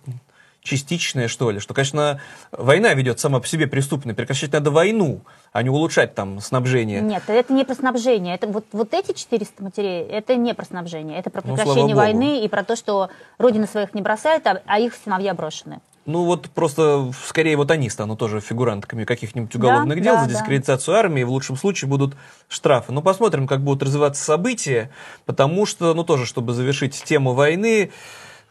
[0.63, 2.21] частичное, что ли, что, конечно,
[2.53, 5.23] война ведет сама по себе преступной, прекращать надо войну,
[5.53, 7.01] а не улучшать там снабжение.
[7.01, 8.35] Нет, это не про снабжение.
[8.35, 11.19] Это вот, вот эти 400 матерей, это не про снабжение.
[11.19, 11.97] Это про Ну, прекращение богу.
[11.97, 15.81] войны и про то, что родина своих не бросает, а, а их сыновья брошены.
[16.07, 20.29] Ну вот просто скорее вот они станут тоже фигурантками каких-нибудь уголовных Да, дел да, за
[20.29, 20.35] да.
[20.35, 22.17] дискредитацию армии, в лучшем случае будут
[22.49, 22.93] штрафы.
[22.93, 24.91] Ну посмотрим, как будут развиваться события,
[25.27, 27.93] потому что, ну тоже, чтобы завершить тему войны,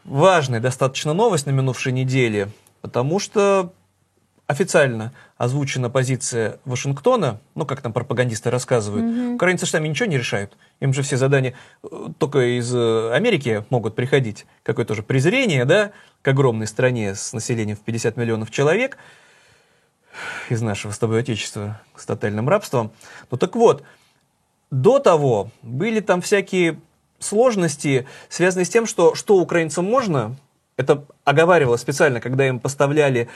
[0.04, 2.50] важная достаточно новость на минувшей неделе,
[2.82, 3.72] потому что
[4.46, 10.54] официально озвучена позиция Вашингтона, ну, как там пропагандисты рассказывают, украинцы же сами ничего не решают.
[10.80, 14.44] Им же все задания э, только из э, Америки могут приходить.
[14.62, 18.98] Какое-то же презрение, да, к огромной стране с населением в 50 миллионов человек
[20.50, 22.92] из нашего с тобой отечества с тотальным рабством.
[23.30, 23.82] Ну, так вот,
[24.70, 26.78] до того были там всякие
[27.18, 30.36] сложности, связанные с тем, что что украинцам можно,
[30.76, 33.30] это оговаривалось специально, когда им поставляли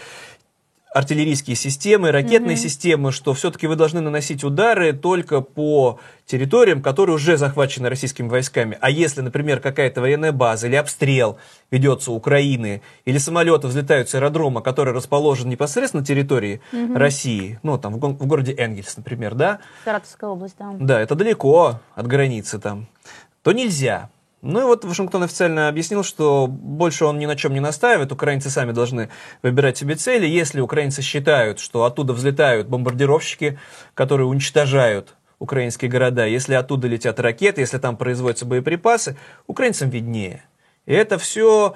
[0.95, 7.37] артиллерийские системы, ракетные системы, что все-таки вы должны наносить удары только по территориям, которые уже
[7.37, 8.79] захвачены российскими войсками.
[8.81, 11.37] А если, например, какая-то военная база или обстрел
[11.73, 16.61] ведется у Украины, или самолеты взлетают с аэродрома, который расположен непосредственно на территории
[16.95, 20.73] России, ну, там, в, го- в городе Энгельс, например, да, Саратовская область, да.
[20.79, 22.87] да, это далеко от границы там,
[23.43, 24.11] то нельзя.
[24.45, 28.51] Ну и вот Вашингтон официально объяснил, что больше он ни на чем не настаивает, украинцы
[28.51, 29.09] сами должны
[29.43, 30.27] выбирать себе цели.
[30.27, 33.59] Если украинцы считают, что оттуда взлетают бомбардировщики,
[33.95, 40.45] которые уничтожают украинские города, если оттуда летят ракеты, если там производятся боеприпасы, украинцам виднее.
[40.85, 41.75] И это все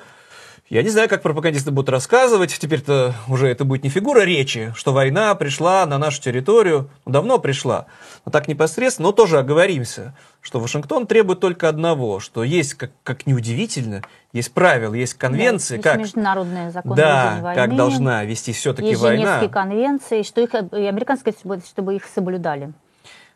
[0.71, 2.57] я не знаю, как пропагандисты будут рассказывать.
[2.59, 6.91] Теперь-то уже это будет не фигура речи, что война пришла на нашу территорию.
[7.07, 7.87] Ну, давно пришла.
[8.27, 13.27] Но так непосредственно, но тоже оговоримся, что Вашингтон требует только одного, что есть, как, как
[13.27, 14.03] неудивительно,
[14.35, 17.55] есть правила, есть конвенции, Да, есть как, международные законы да, войны.
[17.55, 19.25] как должна вести все-таки Есть война.
[19.25, 22.73] Женевские конвенции, что их, и чтобы их соблюдали.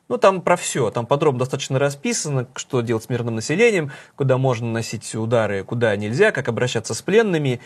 [0.09, 4.67] Ну, там про все, там подробно достаточно расписано, что делать с мирным населением, куда можно
[4.67, 7.61] наносить удары, куда нельзя, как обращаться с пленными.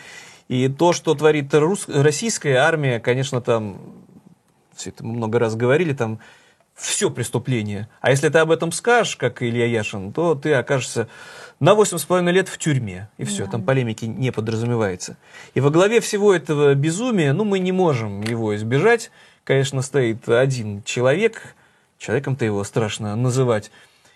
[0.47, 3.81] И то, что творит рус- российская армия, конечно, там,
[4.75, 6.19] все это мы много раз говорили, там
[6.77, 7.89] все преступление.
[8.01, 11.09] А если ты об этом скажешь, как Илья Яшин, то ты окажешься
[11.59, 13.09] на 8,5 лет в тюрьме.
[13.17, 15.17] И все, там полемики не подразумевается.
[15.55, 19.11] И во главе всего этого безумия, ну, мы не можем его избежать.
[19.43, 21.55] Конечно, стоит один человек,
[21.97, 23.71] человеком-то его страшно называть.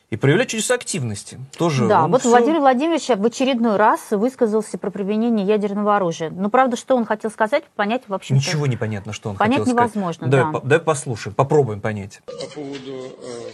[0.09, 1.39] и проявлять чудеса активности.
[1.57, 6.29] Тоже Да, вот всё- Владимир Владимирович в очередной раз высказался про применение ядерного оружия.
[6.29, 9.59] Ну, правда, что он хотел сказать, понять, в общем Ничего не понятно, что он Понять
[9.59, 9.95] хотел сказать.
[9.95, 10.59] невозможно, Давай, да.
[10.59, 12.19] по- давай послушаем, попробуем понять.
[12.25, 13.51] По поводу э,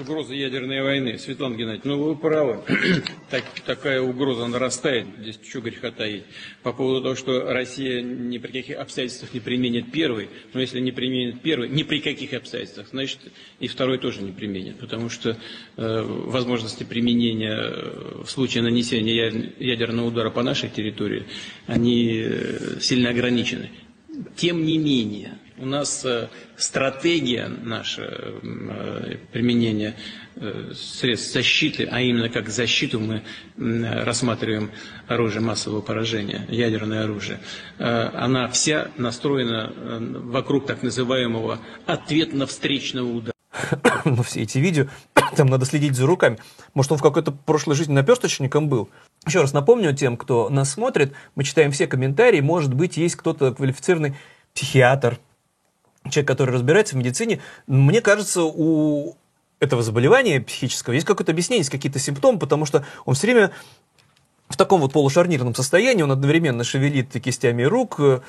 [0.00, 1.18] угрозы ядерной войны.
[1.18, 2.62] Светлана Геннадьевна, ну вы правы.
[3.30, 6.24] Так- такая угроза нарастает, здесь что греха таить.
[6.62, 10.92] По поводу того, что Россия ни при каких обстоятельствах не применит первый, но если не
[10.92, 13.18] применит первый, ни при каких обстоятельствах, значит
[13.60, 14.78] и второй тоже не применит.
[14.78, 15.36] Потому что
[15.76, 21.26] э, возможности применения э, в случае нанесения ядерного удара по нашей территории,
[21.66, 23.70] они э, сильно ограничены.
[24.36, 29.94] Тем не менее, у нас э, стратегия наша э, применения
[30.36, 33.22] э, средств защиты, а именно как защиту мы
[33.56, 34.70] рассматриваем
[35.06, 37.40] оружие массового поражения, ядерное оружие,
[37.78, 39.72] она вся настроена
[40.24, 43.32] вокруг так называемого ответно-встречного удара.
[44.04, 44.86] ну, все эти видео,
[45.36, 46.38] там надо следить за руками.
[46.74, 48.88] Может, он в какой-то прошлой жизни наперсточником был.
[49.26, 53.52] Еще раз напомню тем, кто нас смотрит, мы читаем все комментарии, может быть, есть кто-то
[53.52, 54.14] квалифицированный
[54.54, 55.18] психиатр,
[56.10, 57.40] человек, который разбирается в медицине.
[57.66, 59.16] Мне кажется, у
[59.60, 63.50] этого заболевания психического есть какое-то объяснение, есть какие-то симптомы, потому что он все время
[64.48, 68.20] в таком вот полушарнирном состоянии, он одновременно шевелит кистями рук, э,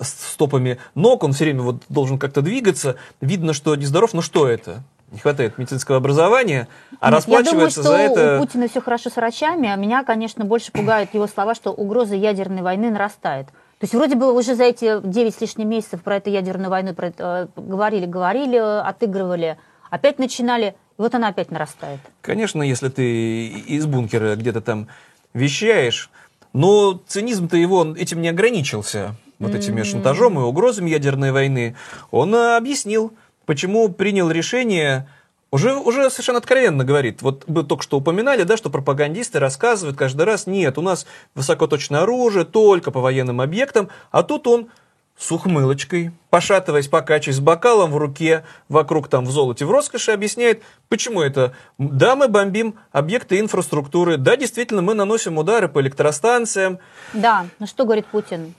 [0.00, 2.96] стопами ног, он все время вот должен как-то двигаться.
[3.20, 4.82] Видно, что нездоров, но что это?
[5.10, 6.68] Не хватает медицинского образования,
[7.00, 8.36] а Нет, расплачивается Я думаю, за что это...
[8.36, 12.14] у Путина все хорошо с врачами, а меня, конечно, больше пугают его слова, что угроза
[12.14, 13.48] ядерной войны нарастает.
[13.78, 16.94] То есть вроде бы уже за эти 9 с лишним месяцев про эту ядерную войну
[16.94, 19.56] про это, э, говорили, говорили, отыгрывали,
[19.88, 22.00] опять начинали, и вот она опять нарастает.
[22.20, 24.88] Конечно, если ты из бункера где-то там
[25.32, 26.10] вещаешь,
[26.52, 31.76] но цинизм-то его он этим не ограничился, вот этими шантажом и угрозами ядерной войны.
[32.10, 33.12] Он э, объяснил,
[33.46, 35.08] почему принял решение,
[35.50, 37.22] уже, уже совершенно откровенно говорит.
[37.22, 42.02] Вот вы только что упоминали, да, что пропагандисты рассказывают каждый раз, нет, у нас высокоточное
[42.02, 44.68] оружие только по военным объектам, а тут он
[45.18, 50.62] с ухмылочкой, пошатываясь, покачиваясь с бокалом в руке, вокруг там в золоте, в роскоши, объясняет,
[50.88, 51.54] почему это.
[51.76, 56.78] Да, мы бомбим объекты инфраструктуры, да, действительно, мы наносим удары по электростанциям.
[57.14, 58.54] Да, ну что говорит Путин?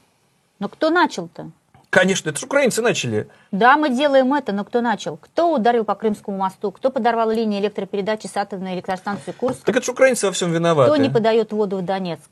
[0.60, 1.52] Но кто начал-то?
[1.89, 3.28] Конечно, это же украинцы начали.
[3.52, 5.17] Да, мы делаем это, но кто начал?
[5.17, 6.71] Кто ударил по Крымскому мосту?
[6.71, 9.63] Кто подорвал линии электропередачи с атомной электростанции Курск?
[9.63, 10.91] Так это же украинцы во всем виноваты.
[10.91, 12.30] Кто не подает воду в Донецк?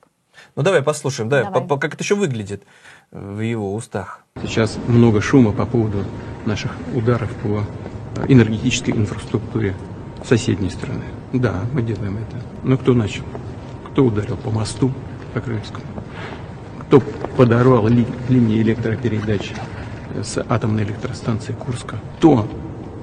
[0.55, 1.61] Ну давай послушаем, да, Давай.
[1.61, 2.61] по- по- как это еще выглядит
[3.09, 4.21] в его устах.
[4.43, 6.03] Сейчас много шума по поводу
[6.45, 7.63] наших ударов по
[8.27, 9.75] энергетической инфраструктуре
[10.23, 11.05] соседней страны.
[11.33, 12.37] Да, мы делаем это.
[12.63, 13.23] Но кто начал?
[13.91, 14.91] Кто ударил по мосту,
[15.33, 15.83] по Крымскому?
[16.88, 17.02] Кто
[17.36, 19.52] подорвал ли- линии электропередач
[20.23, 21.97] с атомной электростанции Курска?
[22.17, 22.47] Кто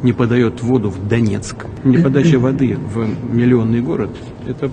[0.03, 1.67] не подает воду в Донецк?
[1.85, 4.11] Неподача воды в миллионный город–
[4.49, 4.71] это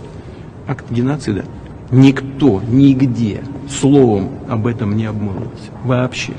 [0.65, 1.43] акт геноцида.
[1.91, 5.71] Никто, нигде словом об этом не обмолвился.
[5.84, 6.32] Вообще.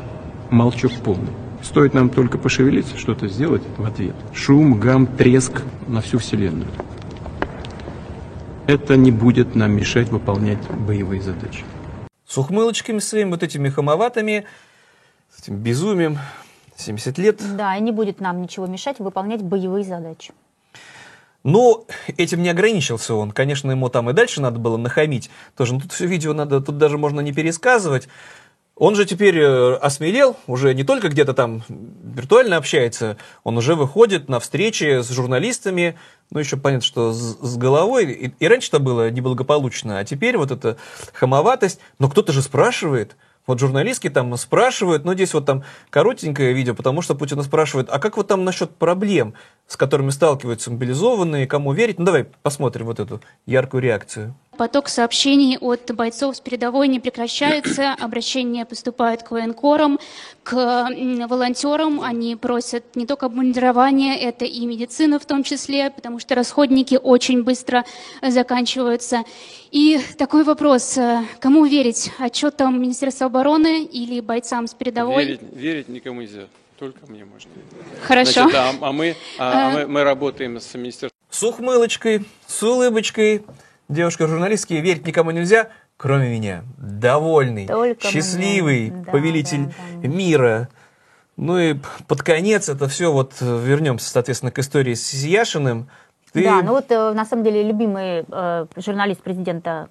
[0.49, 1.29] Молчок полный.
[1.63, 4.15] Стоит нам только пошевелиться, что-то сделать в ответ.
[4.33, 6.69] Шум, гам, треск на всю Вселенную.
[8.67, 11.65] Это не будет нам мешать выполнять боевые задачи.
[12.33, 14.47] С ухмылочками своими, вот этими хамоватыми,
[15.37, 16.18] с этим безумием,
[16.77, 17.57] 70 лет.
[17.59, 20.33] Да, и не будет нам ничего мешать выполнять боевые задачи.
[21.45, 21.85] Но
[22.16, 23.33] этим не ограничился он.
[23.33, 25.29] Конечно, ему там и дальше надо было нахамить.
[25.59, 28.09] Тоже, ну, тут все видео надо, тут даже можно не пересказывать.
[28.83, 34.29] Он же теперь э, осмелел, уже не только где-то там виртуально общается, он уже выходит
[34.29, 35.97] на встречи с журналистами,
[36.33, 38.11] ну, еще понятно, что с, головой.
[38.11, 40.79] И, и раньше-то было неблагополучно, а теперь вот эта
[41.12, 41.79] хамоватость.
[42.01, 43.14] Но кто-то же спрашивает,
[43.47, 48.01] вот журналистки там спрашивают, ну, здесь вот там коротенькое видео, потому что Путина спрашивает, а
[48.01, 49.35] как вот там насчет проблем,
[49.68, 52.01] с которыми сталкиваются мобилизованные, кому верить?
[52.01, 54.35] Ну, давай посмотрим вот эту яркую реакцию.
[54.62, 57.94] Поток сообщений от бойцов с передовой не прекращается.
[57.98, 59.98] Обращения поступают к военкорам,
[60.44, 60.88] к
[61.29, 62.01] волонтерам.
[62.01, 67.42] Они просят не только обмундирование, это и медицина в том числе, потому что расходники очень
[67.42, 67.85] быстро
[68.22, 69.25] заканчиваются.
[69.72, 72.12] И такой вопрос, э, кому верить?
[72.20, 75.25] Отчетам Министерства обороны или бойцам с передовой?
[75.25, 76.46] Верить, верить никому нельзя,
[76.79, 77.51] только мне можно.
[78.07, 78.48] Хорошо.
[78.48, 79.75] Значит, а, а мы, а, а Э.
[79.75, 83.42] мы, мы работаем с Министерством С ухмылочкой, с улыбочкой.
[83.92, 86.64] Девушка-журналистки, верить никому нельзя, кроме меня.
[86.78, 89.05] Довольный, Только счастливый мне.
[89.05, 90.09] Да, повелитель да, да.
[90.09, 90.68] мира.
[91.37, 91.76] Ну и
[92.09, 95.88] под конец это все, вот э, вернемся, соответственно, к истории с Яшиным.
[96.32, 99.88] Ты, Да, ну вот э, на самом деле любимый э, журналист президента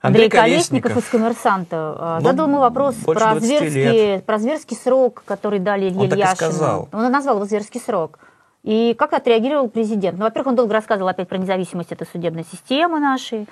[0.00, 1.04] Андрей Андрей Колесников Колесников.
[1.04, 5.88] из «Коммерсанта» э, Ну, задал ему вопрос про 20 зверский, про зверский срок, который дали
[5.88, 6.36] Илье Он так и Яшину.
[6.36, 6.88] сказал.
[6.92, 8.18] Он назвал его зверский срок.
[8.62, 10.18] И как отреагировал президент?
[10.18, 13.46] Ну, во-первых, он долго рассказывал опять про независимость этой судебной системы нашей.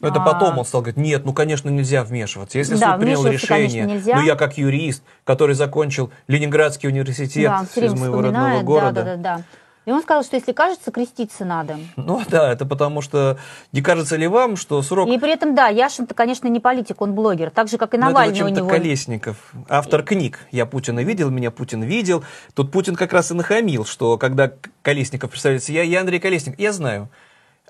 [0.00, 2.58] Но это А, потом он стал говорить, нет, ну, конечно, нельзя вмешиваться.
[2.58, 4.16] Если Да, суд принял конечно, решение, нельзя.
[4.16, 8.92] ну, я как юрист, который закончил Ленинградский университет да, из моего родного города.
[8.92, 9.42] Да, да, да, да.
[9.86, 11.78] И он сказал, что если кажется, креститься надо.
[11.94, 13.38] Ну да, это потому что
[13.70, 15.08] не кажется ли вам, что срок...
[15.08, 17.50] И при этом, да, Яшин-то, конечно, не политик, он блогер.
[17.50, 18.68] Так же, как и Ну, это Навальный у него.
[18.68, 20.40] Колесников, автор книг.
[20.50, 22.24] Я Путина видел, меня Путин видел.
[22.54, 24.50] Тут Путин как раз и нахамил, что когда
[24.82, 27.08] Колесников представляется, я, я Андрей Колесников, я знаю.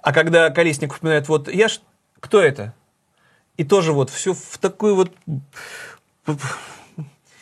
[0.02, 1.80] А когда Колесников упоминает, вот я ж,
[2.20, 2.72] кто это?
[3.58, 5.12] И тоже вот все в такую вот...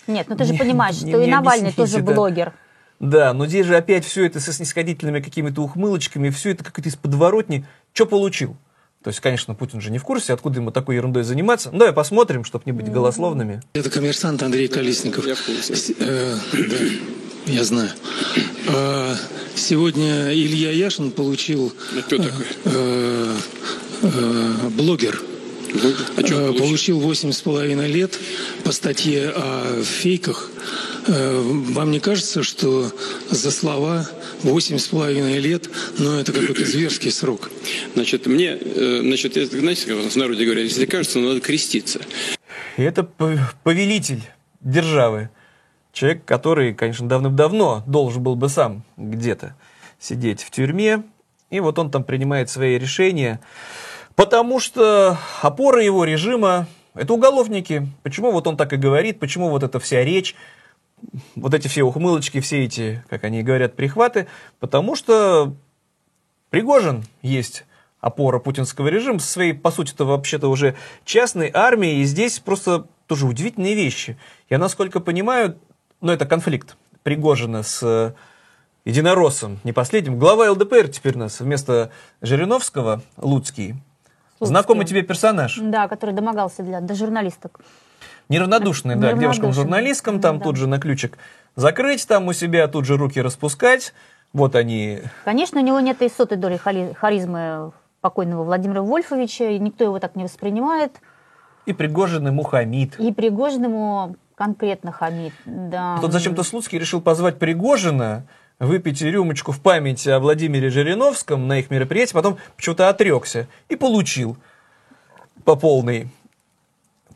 [0.09, 2.13] Нет, ну ты же Не- понимаешь, не- что и не Навальный объяснить тоже это.
[2.13, 2.53] блогер.
[3.01, 6.97] Да, но здесь же опять все это со снисходительными какими-то ухмылочками, все это как-то из
[6.97, 7.67] подворотни.
[7.93, 8.57] Что получил?
[9.03, 11.71] То есть, конечно, Путин же не в курсе, откуда ему такой ерундой заниматься.
[11.71, 13.61] Ну, давай посмотрим, чтобы не быть голословными.
[13.75, 15.27] Это коммерсант Андрей Колесников.
[15.27, 15.95] Я в курсе.
[15.99, 16.39] да,
[17.47, 17.91] я знаю.
[18.69, 19.15] А,
[19.55, 21.75] сегодня Илья Яшин получил...
[22.07, 22.47] кто такой?
[22.65, 23.37] э,
[24.03, 25.21] э, блогер.
[25.75, 27.01] А получил?
[27.33, 28.19] с половиной лет
[28.65, 30.51] по статье о фейках.
[31.07, 32.91] Э, Вам не кажется, что
[33.31, 34.09] за слова
[34.43, 35.69] восемь с половиной лет,
[35.99, 37.51] ну это какой-то зверский срок?
[37.95, 41.41] Значит, мне, э, значит, это, знаете, как у нас в народе говорят, если кажется, надо
[41.41, 42.01] креститься.
[42.77, 44.23] И это пов- повелитель
[44.61, 45.31] державы.
[45.93, 49.57] Человек, который, конечно, давным-давно должен был бы сам где-то
[50.01, 51.03] сидеть в тюрьме.
[51.51, 53.41] И вот он там принимает свои решения.
[54.17, 57.89] Потому что опора его режима– это уголовники.
[58.03, 60.37] Почему вот он так и говорит, почему вот эта вся речь,
[61.35, 64.29] вот эти все ухмылочки, все эти, как они говорят, прихваты?
[64.61, 65.55] Потому что
[66.51, 67.65] Пригожин есть
[68.01, 72.03] опора путинского режима со своей, по сути-то, вообще-то уже частной армией.
[72.03, 74.17] И здесь просто тоже удивительные вещи.
[74.49, 75.59] Я, насколько понимаю,
[76.01, 78.13] ну, это конфликт Пригожина с э,
[78.85, 80.19] единороссом, не последним.
[80.19, 81.91] Глава ЛДПР теперь у нас вместо
[82.23, 83.75] Жириновского, Луцкий.
[84.39, 84.53] Слуцкий.
[84.53, 85.59] Знакомый тебе персонаж.
[85.61, 87.61] Да, который домогался для, до журналисток.
[88.29, 90.45] Неравнодушный, да, к девушкам-журналисткам, там Да.
[90.45, 91.19] тут же на ключик
[91.57, 93.93] закрыть, там у себя тут же руки распускать.
[94.33, 99.85] Вот они, Конечно, у него нет и сотой доли харизмы покойного Владимира Вольфовича, и никто
[99.85, 100.93] его так не воспринимает.
[101.67, 102.99] и Пригожин, и Мухаммид.
[102.99, 105.33] И Пригожин ему конкретно хамит.
[105.45, 105.99] Да.
[106.01, 108.27] Тут зачем-то Слуцкий решил позвать Пригожина,
[108.59, 114.37] выпить рюмочку в память о Владимире Жириновском на их мероприятии, потом почему-то отрекся и получил
[115.45, 116.09] по полной.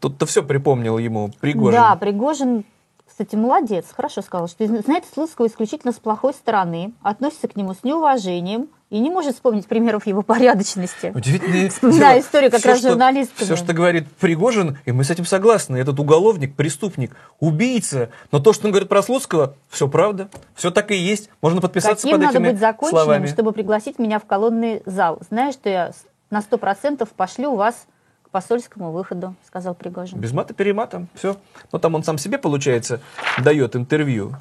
[0.00, 1.80] Тут-то все припомнил ему Пригожин.
[1.80, 2.64] Да, Пригожин,
[3.06, 7.82] кстати, молодец, хорошо сказал, что знает Слуцкого исключительно с плохой стороны, относится к нему с
[7.82, 11.12] неуважением и не может вспомнить примеров его порядочности.
[11.14, 13.44] Удивительная Вспоминаю историю как раз с журналистками.
[13.44, 15.76] Все, что говорит Пригожин, и мы с этим согласны.
[15.76, 18.10] Этот уголовник, преступник, убийца.
[18.32, 20.28] Но то, что он говорит про Слуцкого, все правда.
[20.54, 21.28] Все так и есть.
[21.42, 23.26] Можно подписаться Каким под надо этими быть законченным, словами.
[23.26, 25.18] чтобы пригласить меня в колонный зал?
[25.28, 25.92] Знаешь, что я
[26.30, 27.86] на сто процентов пошлю вас
[28.22, 30.18] к посольскому выходу, сказал Пригожин.
[30.18, 31.36] Без мата-перемата, все.
[31.72, 33.00] Но там он сам себе, получается,
[33.42, 34.34] дает интервью.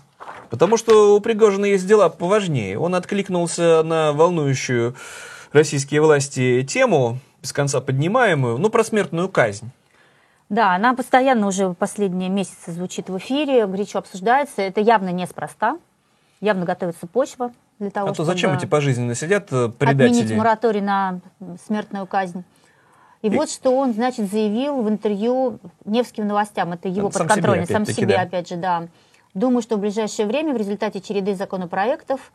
[0.49, 2.80] Потому что у Пригожина есть дела поважнее.
[2.80, 4.95] Он откликнулся на волнующую
[5.51, 9.69] российские власти тему, без конца поднимаемую, ну, про смертную казнь.
[10.49, 14.61] Да, она постоянно уже последние месяцы звучит в эфире, горячо обсуждается.
[14.61, 15.78] Это явно неспроста.
[16.39, 20.19] Явно готовится почва для того, а то чтобы зачем эти пожизненно сидят э, предатели?
[20.19, 21.19] отменить мораторий на
[21.65, 22.43] смертную казнь.
[23.23, 26.73] И, вот что он, значит, заявил в интервью Невским новостям.
[26.73, 28.21] Это его Сам подконтрольный, себе, сам себе, да.
[28.21, 28.88] опять же, да.
[29.38, 32.31] Думаю, что в ближайшее время в результате череды законопроектов,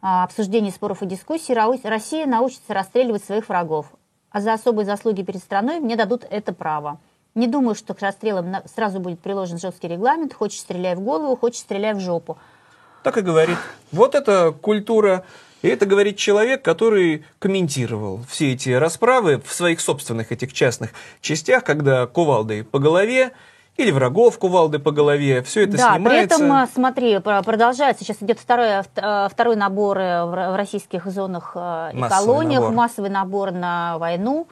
[0.00, 3.92] а, обсуждений, споров и дискуссий Россия научится расстреливать своих врагов.
[4.30, 6.98] А за особые заслуги перед страной мне дадут это право.
[7.34, 10.32] Не думаю, что к расстрелам сразу будет приложен жесткий регламент.
[10.32, 12.38] Хочешь стреляй в голову, хочешь стреляй в жопу.
[13.02, 13.58] Так и говорит.
[13.90, 15.26] Вот это культура.
[15.60, 21.62] И это говорит человек, который комментировал все эти расправы в своих собственных этих частных частях,
[21.62, 23.32] когда кувалдой по голове
[23.76, 26.08] или врагов кувалды по голове, все это да, снимается.
[26.08, 30.56] при этом, а, смотри, про- продолжается, сейчас идет второй, вт- а, второй набор э, в
[30.56, 32.74] российских зонах э, и Массовый колониях, набор.
[32.76, 34.46] массовый набор на войну.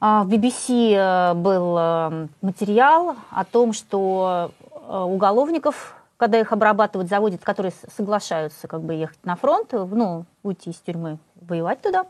[0.00, 7.10] А, В BBC э, был э, материал о том, что э, уголовников, когда их обрабатывают,
[7.10, 12.06] заводят, которые соглашаются как бы ехать на фронт, э, ну, уйти из тюрьмы, воевать туда,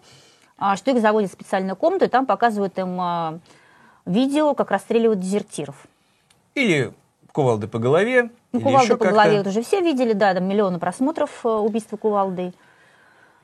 [0.58, 3.40] а, что их заводят в специальную комнату, и там показывают им
[4.04, 5.76] видео, как расстреливают дезертиров.
[6.56, 6.92] Или
[7.32, 8.30] кувалды по голове.
[8.52, 12.54] Ну, кувалды по голове вот уже все видели, да, там миллионы просмотров э, убийства кувалды.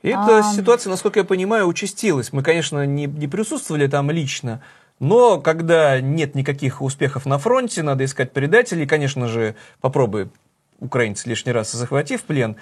[0.01, 0.43] И эта А.
[0.43, 2.33] ситуация, насколько я понимаю, участилась.
[2.33, 4.61] Мы, конечно, не, не присутствовали там лично,
[4.99, 8.87] но когда нет никаких успехов на фронте, надо искать предателей.
[8.87, 10.29] Конечно же, попробуй
[10.79, 12.57] украинцы лишний раз захватив плен.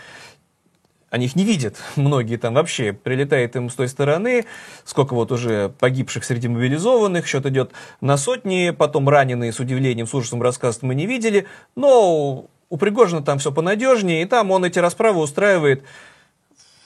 [1.12, 4.46] Они их не видят, многие там вообще, прилетает им с той стороны,
[4.86, 10.14] сколько вот уже погибших среди мобилизованных, счет идет на сотни, потом раненые с удивлением, с
[10.14, 11.46] ужасом рассказывают, мы не видели,
[11.76, 15.84] но у Пригожина там все понадежнее, и там он эти расправы устраивает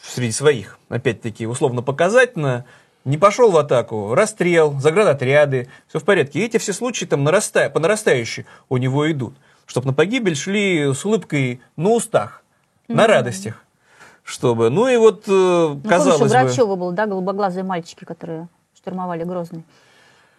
[0.01, 2.65] среди своих, опять-таки, условно-показательно,
[3.03, 6.39] не пошел в атаку, расстрел, заградотряды, все в порядке.
[6.39, 9.35] И эти все случаи там нарастая, по нарастающей у него идут.
[9.67, 12.43] Чтобы на погибель шли с улыбкой на устах,
[12.87, 12.95] mm-hmm.
[12.95, 13.64] на радостях.
[14.25, 16.39] Чтобы, ну и вот, ну, казалось помнишь, бы...
[16.39, 19.63] Грачева был, да, голубоглазые мальчики, которые штурмовали Грозный.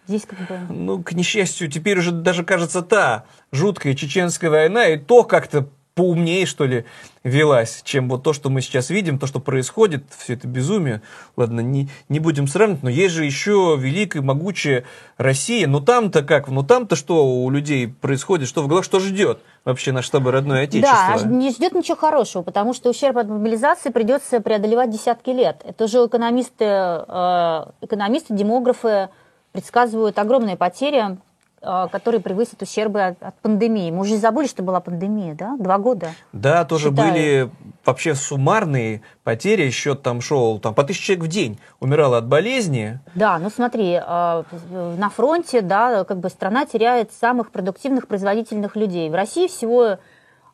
[0.07, 0.59] Здесь как бы...
[0.73, 3.23] Ну, к несчастью, теперь уже даже, кажется, та
[3.53, 6.85] жуткая чеченская война, и то как-то поумнее, что ли,
[7.23, 11.01] велась, чем вот то, что мы сейчас видим, то, что происходит, все это безумие.
[11.35, 14.85] Ладно, не, не будем сравнивать, но есть же еще великая, могучая
[15.17, 15.67] Россия.
[15.67, 16.47] Ну там-то как?
[16.49, 18.47] Ну там-то что у людей происходит?
[18.47, 21.19] Что в головах, что ждет вообще наш с тобой родное отечество?
[21.19, 25.63] Да, не ждет ничего хорошего, потому что ущерб от мобилизации придется преодолевать десятки лет.
[25.65, 29.09] Это же экономисты, э, экономисты, демографы
[29.51, 31.17] предсказывают огромные потери
[31.59, 33.89] а, которые превысят ущербы от, от пандемии.
[33.89, 35.57] Мы уже забыли, что была пандемия, да?
[35.57, 36.09] Два года.
[36.31, 37.11] Да, тоже считаю.
[37.11, 37.51] были
[37.83, 39.71] вообще суммарные потери.
[39.71, 42.99] Счет там шел, там по тысяче человек в день умирало от болезни.
[43.15, 49.09] Да, ну смотри, а, на фронте, да, как бы страна теряет самых продуктивных, производительных людей.
[49.09, 49.97] В России всего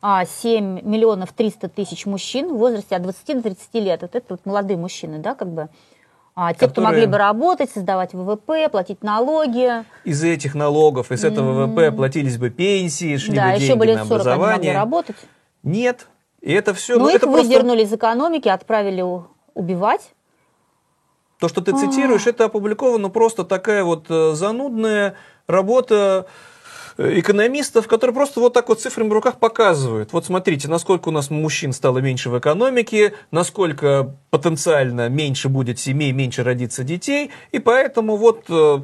[0.00, 0.24] а,
[0.82, 4.00] миллионов 300 тысяч мужчин в возрасте от 20 до 30 лет.
[4.00, 5.68] Вот это вот молодые мужчины, да, как бы.
[6.36, 6.72] А те, которые...
[6.72, 9.84] кто могли бы работать, создавать ВВП, платить налоги.
[10.04, 13.86] Из этих налогов, из этого ВВП платились бы пенсии, шли да, бы деньги еще бы
[13.86, 14.54] лет на 40 образование.
[14.54, 15.16] Они могли работать.
[15.62, 16.08] Нет.
[16.40, 16.98] И это все...
[16.98, 17.94] Но ну, их это выдернули просто...
[17.94, 19.04] из экономики, отправили
[19.54, 20.12] убивать.
[21.38, 25.14] То, что ты цитируешь, это опубликовано просто такая вот э, занудная
[25.46, 26.26] работа
[26.96, 30.12] экономистов, которые просто вот так вот цифрами в руках показывают.
[30.12, 36.12] Вот смотрите, насколько у нас мужчин стало меньше в экономике, насколько потенциально меньше будет семей,
[36.12, 38.80] меньше родится детей, и поэтому вот э,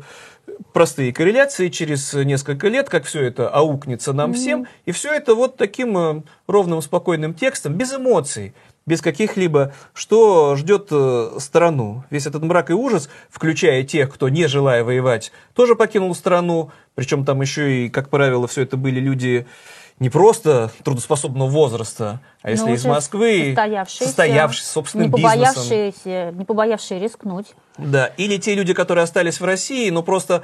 [0.72, 4.34] простые корреляции через несколько лет, как все это аукнется нам mm-hmm.
[4.34, 8.54] всем, и все это вот таким э, ровным, спокойным текстом, без эмоций,
[8.90, 12.02] без каких-либо, что ждет э, страну.
[12.10, 16.70] Весь этот мрак и ужас, включая тех, кто, не желая воевать, тоже покинул страну.
[16.96, 19.46] Причем там еще и, как правило, все это были люди
[20.00, 27.00] не просто трудоспособного возраста, а если из Москвы, состоявшиеся, состоявшиеся собственным не побоявшиеся, Не побоявшие
[27.00, 27.54] рискнуть.
[27.76, 30.42] Да, или те люди, которые остались в России, но просто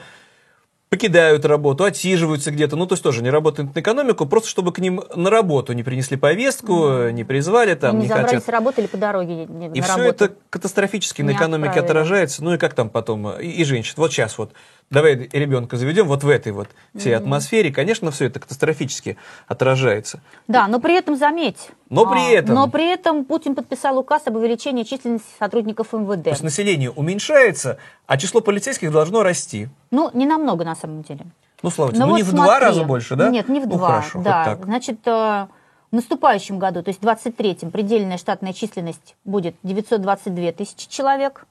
[0.88, 4.78] покидают работу, отсиживаются где-то, ну, то есть тоже не работают на экономику, просто чтобы к
[4.78, 8.44] ним на работу не принесли повестку, не призвали там, не, не забрались хотят.
[8.44, 11.90] с работы или по дороге не, И все это катастрофически на экономике отправили.
[11.90, 13.94] отражается, ну и как там потом, и, и женщин.
[13.96, 14.52] Вот сейчас вот
[14.90, 17.16] давай ребенка заведем вот в этой вот всей mm-hmm.
[17.16, 19.16] атмосфере, конечно, все это катастрофически
[19.46, 20.20] отражается.
[20.48, 21.70] Да, но при этом заметь.
[21.90, 22.54] Но при а, этом.
[22.54, 26.24] Но при этом Путин подписал указ об увеличении численности сотрудников МВД.
[26.24, 29.68] То есть население уменьшается, а число полицейских должно расти.
[29.90, 31.26] Ну, не намного на самом деле.
[31.62, 32.40] Ну, слава тебе, ну, ну вот не смотри.
[32.40, 33.30] в два раза больше, да?
[33.30, 33.88] Нет, не в ну, два.
[34.00, 34.44] Хорошо, да.
[34.44, 34.64] так.
[34.64, 35.48] Значит, э, в
[35.92, 41.46] наступающем году, то есть в 23-м, предельная штатная численность будет 922 тысячи человек,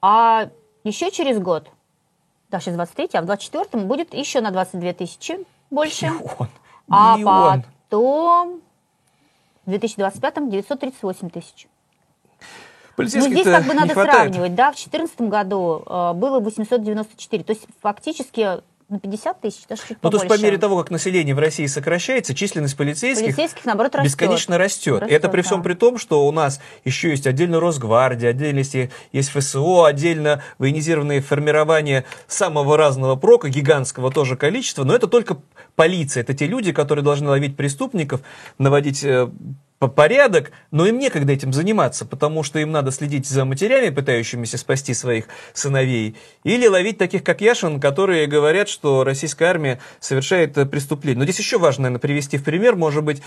[0.00, 0.48] а
[0.84, 1.68] еще через год
[2.50, 5.38] да, сейчас 23, а в 24-м будет еще на 22 тысячи
[5.70, 6.06] больше.
[6.06, 6.48] Миллион.
[6.88, 7.64] А Миллион.
[7.88, 8.60] потом
[9.64, 11.66] в 2025-м 938 тысяч.
[12.96, 14.54] Ну, здесь как бы надо сравнивать.
[14.54, 17.44] Да, в 2014 году э, было 894.
[17.44, 20.90] То есть фактически на 50 тысяч, даже чуть Ну, то есть по мере того, как
[20.90, 24.12] население в России сокращается, численность полицейских, полицейских наоборот, растет.
[24.12, 25.00] бесконечно растет.
[25.02, 25.16] растет.
[25.16, 25.64] Это при всем да.
[25.64, 28.76] при том, что у нас еще есть отдельно Росгвардия, отдельно есть,
[29.10, 35.38] есть ФСО, отдельно военизированные формирования самого разного прока, гигантского тоже количества, но это только
[35.74, 36.22] полиция.
[36.22, 38.20] Это те люди, которые должны ловить преступников,
[38.58, 39.28] наводить э,
[39.78, 44.94] порядок, но им некогда этим заниматься, потому что им надо следить за матерями, пытающимися спасти
[44.94, 51.18] своих сыновей, или ловить таких, как Яшин, которые говорят, что российская армия совершает преступление.
[51.18, 53.22] Но здесь еще важно, наверное, привести в пример, может быть,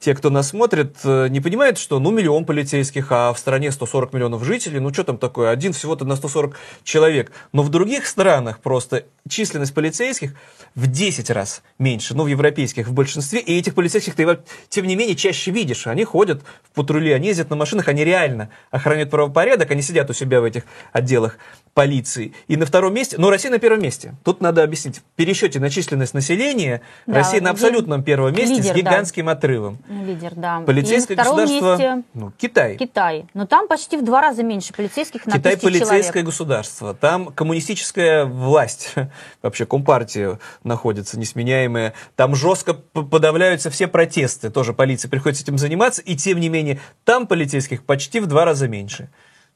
[0.00, 4.12] те, кто нас смотрит, э, не понимают, что, ну, миллион полицейских, а в стране 140
[4.12, 7.30] миллионов жителей, ну, что там такое, один всего-то на 140 человек.
[7.52, 10.34] Но в других странах просто численность полицейских
[10.74, 14.38] в 10 раз меньше, ну, в европейских в большинстве, и этих полицейских ты,
[14.68, 15.86] тем не менее, чаще видишь.
[15.92, 20.14] Они ходят в патруле, они ездят на машинах, они реально охраняют правопорядок, они сидят у
[20.14, 21.36] себя в этих отделах
[21.74, 22.34] полиции.
[22.48, 24.14] И на втором месте, но Россия на первом месте.
[24.24, 24.98] Тут надо объяснить.
[24.98, 28.74] В пересчете на численность населения Да, Россия на абсолютном первом месте лидер, с да.
[28.74, 29.78] гигантским отрывом.
[29.88, 30.60] Лидер, да.
[30.60, 32.76] Полицейское И на государство, месте ну, Китай.
[32.76, 33.26] Китай.
[33.32, 36.26] Но там почти в два раза меньше полицейских на Китай полицейское человек.
[36.26, 36.94] государство.
[36.94, 38.94] Там коммунистическая власть,
[39.42, 41.94] вообще компартия находится несменяемая.
[42.16, 44.50] Там жестко подавляются все протесты.
[44.50, 46.02] Тоже полиция приходится этим заниматься.
[46.02, 49.08] И тем не менее, там полицейских почти в два раза меньше.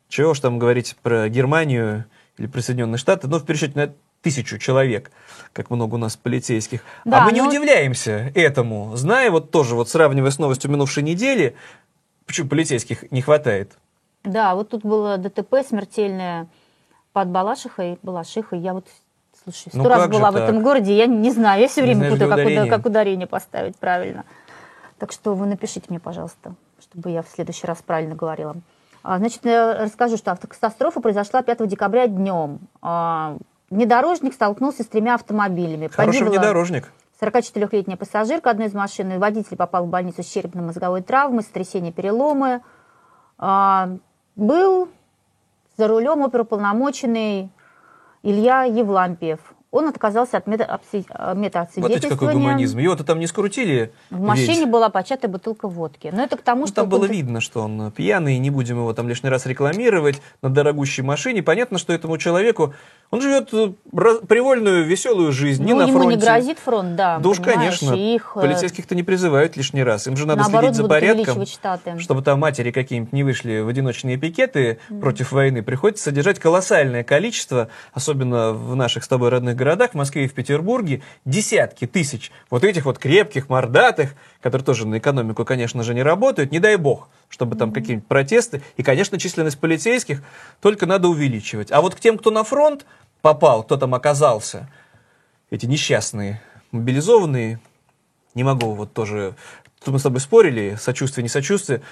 [0.09, 2.05] Чего уж там говорить про Германию
[2.39, 3.29] или про Соединенные Штаты.
[3.29, 3.93] Ну, в пересчете на
[4.23, 5.11] тысячу человек,
[5.53, 6.83] как много у нас полицейских.
[7.05, 11.03] Да, а мы не но- удивляемся этому, зная вот тоже, вот сравнивая с новостью минувшей
[11.03, 11.55] недели,
[12.27, 13.73] почему полицейских не хватает.
[14.25, 16.49] Да, вот тут было ДТП смертельное
[17.13, 18.59] под Балашихой, Балашихой.
[18.59, 18.87] Я вот,
[19.45, 20.43] слушай, сто Ну раз была в так?
[20.45, 22.71] этом городе, я не знаю, я все время знаешь, путаю, как, уда- ударение?
[22.71, 24.25] как ударение поставить правильно.
[24.99, 28.57] Так что вы напишите мне, пожалуйста, чтобы я в следующий раз правильно говорила.
[29.07, 32.59] А, Значит, расскажу, что автокатастрофа произошла 5 декабря днем.
[32.83, 33.37] А,
[33.71, 35.87] Внедорожник столкнулся с тремя автомобилями.
[35.87, 36.93] Хороший Погибла- внедорожник.
[37.21, 42.63] 44-летняя пассажирка одной из машин, и водитель попал в больницу с черепно-мозговой травмой, сотрясение, переломы.
[43.39, 43.91] А,
[44.35, 44.89] был
[45.77, 47.51] за рулем оперуполномоченный
[48.25, 49.39] Илья Евлампиев.
[49.77, 51.97] Он отказался от э, Вот метаассвидетельствования.
[51.99, 52.79] эти какой гуманизм.
[52.79, 53.93] Его-то там не скрутили.
[54.11, 54.71] В машине ведь.
[54.71, 56.11] была початая бутылка водки.
[56.15, 56.77] Но это к тому, Ну, что...
[56.77, 61.03] там было видно, что он пьяный, не будем его там лишний раз рекламировать на дорогущей
[61.03, 61.43] машине.
[61.43, 62.75] Понятно, что этому человеку,
[63.11, 63.73] он живет э,
[64.27, 66.17] привольную, веселую жизнь, не Ну, на ему фронте.
[66.17, 67.19] не гразит фронт, да.
[67.19, 67.95] Да уж, конечно.
[67.95, 70.07] Их, э, Полицейских-то не призывают лишний раз.
[70.07, 71.99] Им же надо наоборот, следить за порядком, штаты.
[72.01, 75.63] чтобы там матери какие-нибудь не вышли в одиночные пикеты против войны.
[75.63, 80.35] Приходится содержать колоссальное количество, особенно в наших с тобой родных городах, в Москве и в
[80.35, 86.03] Петербурге, десятки тысяч вот этих вот крепких, мордатых, которые тоже на экономику, конечно же, не
[86.03, 88.63] работают, не дай бог, чтобы там какие-нибудь протесты.
[88.77, 90.23] И, конечно, численность полицейских
[90.61, 91.73] только надо увеличивать.
[91.73, 92.87] А вот к тем, кто на фронт
[93.21, 94.69] попал, кто там оказался,
[95.51, 96.41] эти несчастные,
[96.73, 97.61] мобилизованные,
[98.35, 99.35] не могу вот тоже...
[99.85, 101.83] Тут мы с тобой спорили, сочувствие, не сочувствие.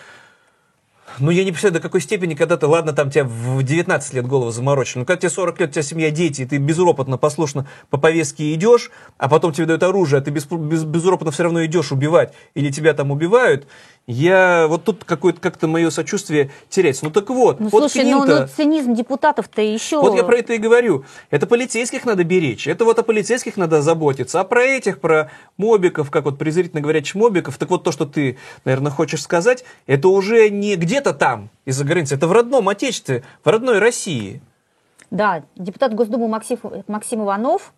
[1.19, 4.27] Ну, я не представляю, до какой степени, когда ты, ладно, там тебя в 19 лет
[4.27, 7.69] голову заморочили, но когда тебе 40 лет, у тебя семья, дети, и ты безропотно, послушно
[7.91, 11.65] по повестке идешь, а потом тебе дают оружие, а ты без, без- безропотно все равно
[11.65, 13.69] идешь убивать, или тебя там убивают,
[14.07, 14.67] я...
[14.69, 17.05] Вот тут какое-то как-то мое сочувствие теряется.
[17.05, 20.01] Ну, так вот, Ну, вот слушай, ну, ну, цинизм депутатов-то еще...
[20.01, 21.05] вот я про это и говорю.
[21.31, 22.67] Это полицейских надо беречь.
[22.67, 24.41] Это вот о полицейских надо заботиться.
[24.41, 28.37] А про этих, про мобиков, как вот презрительно говорят, чмобиков, так вот то, что ты,
[28.65, 32.15] наверное, хочешь сказать, это уже не где-то там, из-за границы.
[32.17, 34.41] Это в родном отечестве, в родной России.
[35.11, 37.73] Да, депутат Госдумы Максим, Максим Иванов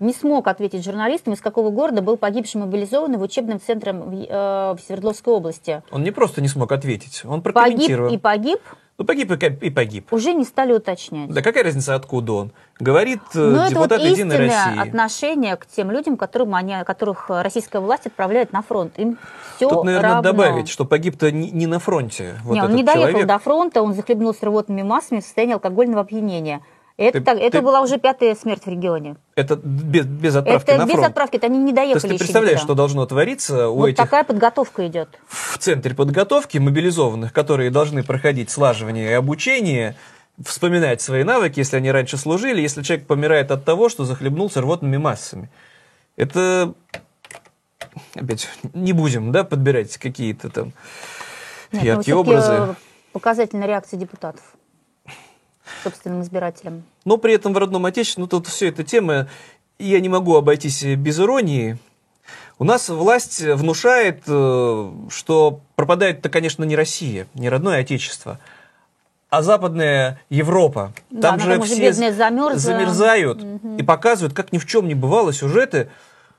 [0.00, 4.74] не смог ответить журналистам, из какого города был погибший мобилизованный в учебном центре в, э,
[4.74, 5.82] в Свердловской области.
[5.90, 8.12] Он не просто не смог ответить, он Погиб прокомментировал.
[8.12, 8.60] и погиб,
[8.96, 10.12] Ну, погиб и, погиб.
[10.12, 11.28] уже не стали уточнять.
[11.30, 12.52] Да какая разница, откуда он?
[12.80, 14.80] Говорит э, Но это вот депутат Единой России.
[14.88, 18.98] отношение к тем людям, которым они, которых российская власть отправляет на фронт.
[18.98, 19.18] Им
[19.56, 20.22] все Тут, наверное, равно.
[20.22, 22.34] добавить, что погиб-то не, не на фронте.
[22.44, 23.26] Вот не, он не доехал человек.
[23.28, 26.60] до фронта, он захлебнулся рвотными массами в состоянии алкогольного опьянения.
[26.96, 29.16] Это, Ты- так- это ты- была уже пятая смерть в регионе.
[29.34, 31.06] Это без, без отправки это на без фронт.
[31.08, 32.64] отправки, это они не То доехали есть ты представляешь, никуда.
[32.66, 35.08] что должно твориться у Вот этих такая подготовка идет.
[35.26, 39.96] в центре подготовки мобилизованных, которые должны проходить слаживание и обучение,
[40.44, 44.96] вспоминать свои навыки, если они раньше служили, если человек помирает от того, что захлебнулся рвотными
[44.96, 45.50] массами.
[46.16, 46.74] Это
[48.14, 50.74] опять не будем, да, подбирать какие-то там Нет,
[51.72, 52.52] ну, яркие всё-таки, образы.
[52.52, 52.74] э,
[53.12, 54.42] Показательная реакция депутатов
[55.84, 56.82] собственным избирателям.
[57.04, 59.28] Но при этом в родном отечестве, ну тут все эта тема,
[59.78, 61.78] я не могу обойтись без иронии.
[62.58, 68.38] У нас власть внушает, э, что пропадает-то, конечно, не Россия, не родное отечество,
[69.28, 70.92] а западная Европа.
[71.10, 72.58] Да, там же все замерзла.
[72.58, 73.76] замерзают Мгм.
[73.76, 75.90] и показывают, как ни в чем не бывало сюжеты,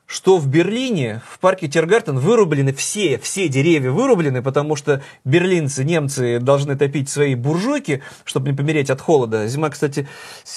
[0.06, 6.38] что в Берлине, в парке Тиргартен вырублены все, все деревья вырублены, потому что берлинцы, немцы
[6.38, 9.48] должны топить свои буржуйки, чтобы не помереть от холода.
[9.48, 10.06] Зима, кстати,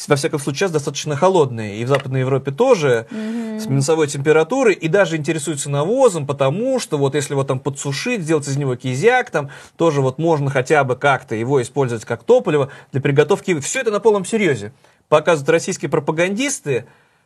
[0.07, 4.87] во всяком случае, сейчас достаточно холодная, и в Западной Европе тоже, с минусовой температурой, и
[4.87, 9.49] даже интересуются навозом, потому что вот если вот там подсушить, сделать из него кизяк, там
[9.77, 13.59] тоже вот можно хотя бы как-то его использовать как топливо для приготовки.
[13.59, 14.73] Все это на полном серьезе.
[15.07, 16.85] Показывают российские пропагандисты,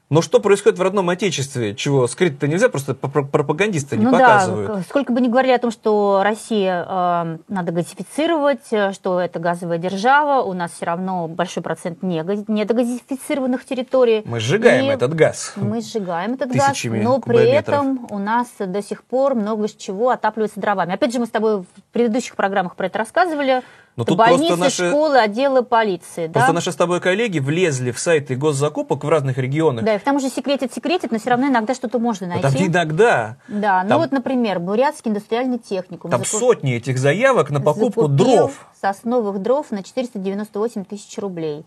[0.09, 1.73] но что происходит в родном отечестве?
[1.75, 4.67] Чего скрыть-то нельзя, просто пр- пропагандисты не ну показывают.
[4.75, 9.39] да, сколько бы ни говорили о том, что Россия э, надо газифицировать, э, что это
[9.39, 14.21] газовая держава, у нас все равно большой процент не, га- недогазифицированных территорий.
[14.25, 15.53] Мы сжигаем И этот газ.
[15.55, 17.75] Мы сжигаем этот Тысячами газ, но при кубометров.
[17.79, 20.93] этом у нас до сих пор много чего отапливается дровами.
[20.93, 23.61] Опять же, мы с тобой в предыдущих программах про это рассказывали.
[23.95, 26.27] Но Это тут больницы, просто наши, школы, отделы полиции.
[26.27, 26.53] просто да?
[26.53, 29.85] наши с тобой коллеги влезли в сайты госзакупок в разных регионах.
[29.85, 32.57] Да, и к тому же секретит, секретит, но все равно иногда что-то можно Но найти.
[32.57, 33.37] там иногда.
[33.47, 36.09] Да, ну Там- вот, например, Бурятский индустриальный техникум.
[36.09, 38.65] Там закуп- сотни этих заявок на покупку дров.
[38.81, 41.63] сосновых дров на 498 тысяч рублей.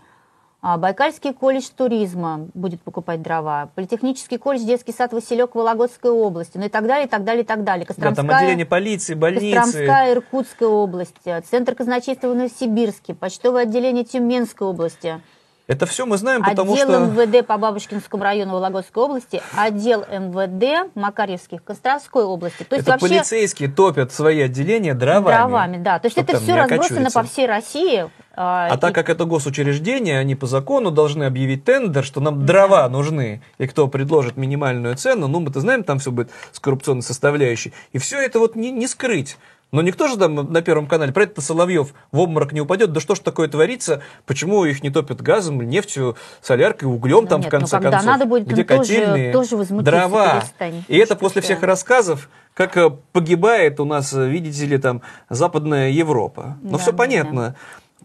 [0.69, 3.69] А, Байкальский колледж туризма будет покупать дрова.
[3.77, 6.59] Политехнический колледж детский сад Василек Вологодской области.
[6.59, 7.85] Ну и так далее, и так далее, и так далее.
[7.85, 9.55] Да, Костромская, там отделение полиции, больницы.
[9.55, 11.41] Костромская, Иркутская области.
[11.49, 13.15] Центр казначейства в Новосибирске.
[13.15, 15.21] Почтовое отделение Тюменской области.
[15.67, 17.07] Это все мы знаем, потому отдел что...
[17.07, 22.63] МВД по Бабушкинскому району Вологодской области, отдел МВД Макарьевских Костровской области.
[22.63, 25.35] То есть это вообще полицейские топят свои отделения дровами.
[25.35, 25.99] дровами, да.
[25.99, 28.09] То есть это все разбросано по всей России.
[28.37, 32.89] а, А так как это госучреждение, они по закону должны объявить тендер, что нам дрова
[32.89, 37.73] нужны, и кто предложит минимальную цену, ну мы-то знаем, там все будет с коррупционной составляющей.
[37.93, 39.37] И все это вот не, не скрыть.
[39.73, 42.93] Но никто же там на Первом канале, про это Соловьев в обморок не упадет.
[42.93, 44.01] Да что ж такое творится?
[44.25, 47.99] Почему их не топят газом, нефтью, соляркой, углем Ну там нет, в конце ну когда
[47.99, 48.13] концов?
[48.13, 50.45] надо будет, Где тоже- котельные, тоже дрова.
[50.89, 55.03] И это Что после всех рассказов, как э, погибает у нас, э, видите ли, там
[55.29, 56.57] Западная Европа.
[56.63, 57.57] Но Да, все да, понятно.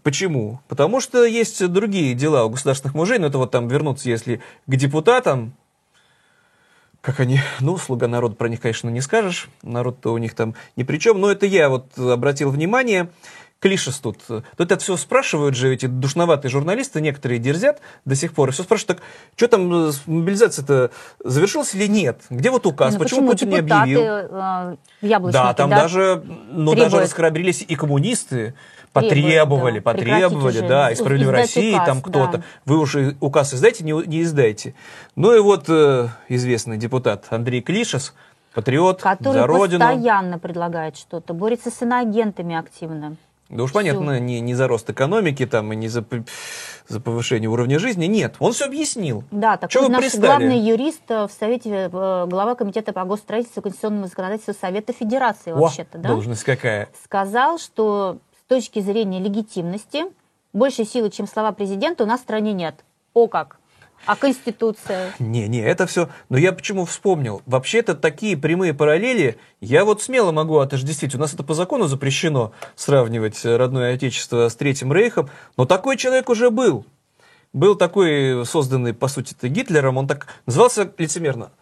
[0.02, 0.60] Почему?
[0.66, 4.74] Потому что есть другие дела у государственных мужей, но это вот там вернуться, если к
[4.74, 5.54] депутатам,
[7.02, 10.84] как они, ну, слуга народа про них, конечно, не скажешь, народ-то у них там ни
[10.84, 13.10] при чем, но это я вот обратил внимание,
[13.62, 14.18] Клишес тут.
[14.26, 18.64] Тут это все спрашивают же эти душноватые журналисты, некоторые дерзят до сих пор, и все
[18.64, 20.90] спрашивают, так что там э, мобилизация-то
[21.22, 22.22] завершилась или нет?
[22.28, 22.94] Где вот указ?
[22.94, 24.00] Ну, почему, Путин не объявил?
[24.00, 24.76] э,
[25.32, 27.04] Да, там даже, ну, даже требуют.
[27.04, 28.54] расхрабрились и коммунисты.
[28.92, 29.92] Потребовали, да.
[29.92, 32.38] потребовали, да, же и «Справедливой издать России» указ, там кто-то.
[32.38, 32.44] да.
[32.66, 34.74] Вы уж и указ издайте, не, не издайте.
[35.16, 38.14] Ну и вот э, известный депутат Андрей Клишес,
[38.54, 39.80] патриот который за Родину.
[39.80, 43.16] постоянно предлагает что-то, борется с иноагентами активно.
[43.48, 46.02] Да уж понятно, не, не за рост экономики там, и не за,
[46.88, 48.06] за повышение уровня жизни.
[48.06, 49.24] Нет, он все объяснил.
[49.30, 50.26] Да, Чё такой вы наш пристали?
[50.26, 55.52] главный юрист э, в Совете, э, глава Комитета по госстроительству и конституционному законодательству Совета Федерации
[55.52, 56.08] вообще-то, да?
[56.08, 56.88] должность какая.
[57.04, 58.18] сказал, что
[58.52, 60.04] точки зрения легитимности
[60.52, 62.84] большей силы, чем слова президента, у нас в стране нет.
[63.14, 63.56] О как!
[64.04, 65.14] А Конституция?
[65.18, 66.10] Не, не, это все.
[66.28, 67.40] Но я почему вспомнил?
[67.46, 71.14] Вообще-то такие прямые параллели я вот смело могу отождествить.
[71.14, 75.96] У нас это по закону запрещено сравнивать э, родное отечество с Третьим Рейхом, но такой
[75.96, 76.84] человек уже был.
[77.54, 81.52] Был такой, созданный, по сути, Гитлером, он так назывался лицемерно.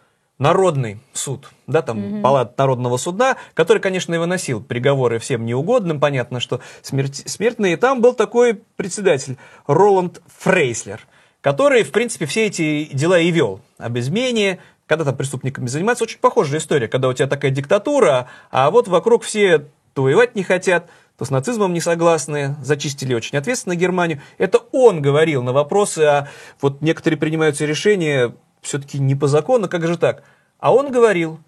[0.41, 2.21] Народный суд, да, там Мгм.
[2.23, 7.73] палат народного суда, который, конечно, и выносил приговоры всем неугодным, понятно, что смерти- смертные.
[7.73, 9.37] И там был такой председатель
[9.67, 11.01] Роланд Фрейслер,
[11.41, 13.61] который, в принципе, все эти дела и вел.
[13.77, 16.05] Об измене, когда там преступниками заниматься.
[16.05, 20.41] Очень похожая история, когда у тебя такая диктатура, а вот вокруг все то воевать не
[20.41, 20.89] хотят,
[21.19, 24.21] то с нацизмом не согласны, зачистили очень ответственно Германию.
[24.39, 26.27] Это он говорил на вопросы, а
[26.61, 30.23] вот некоторые принимаются решения все-таки не по закону, как же так?
[30.59, 31.39] А он говорил,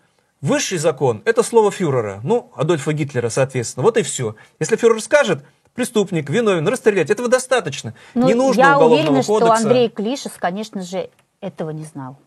[0.42, 4.36] высший закон– это слово фюрера, ну, Адольфа Гитлера, соответственно, вот и все.
[4.60, 5.44] Если фюрер скажет,
[5.74, 7.94] преступник, виновен, расстрелять, этого достаточно.
[8.14, 9.56] Ну, не нужно я уголовного уверена, кодекса.
[9.58, 11.10] что Андрей Клишес, конечно же,
[11.42, 12.18] этого не знал.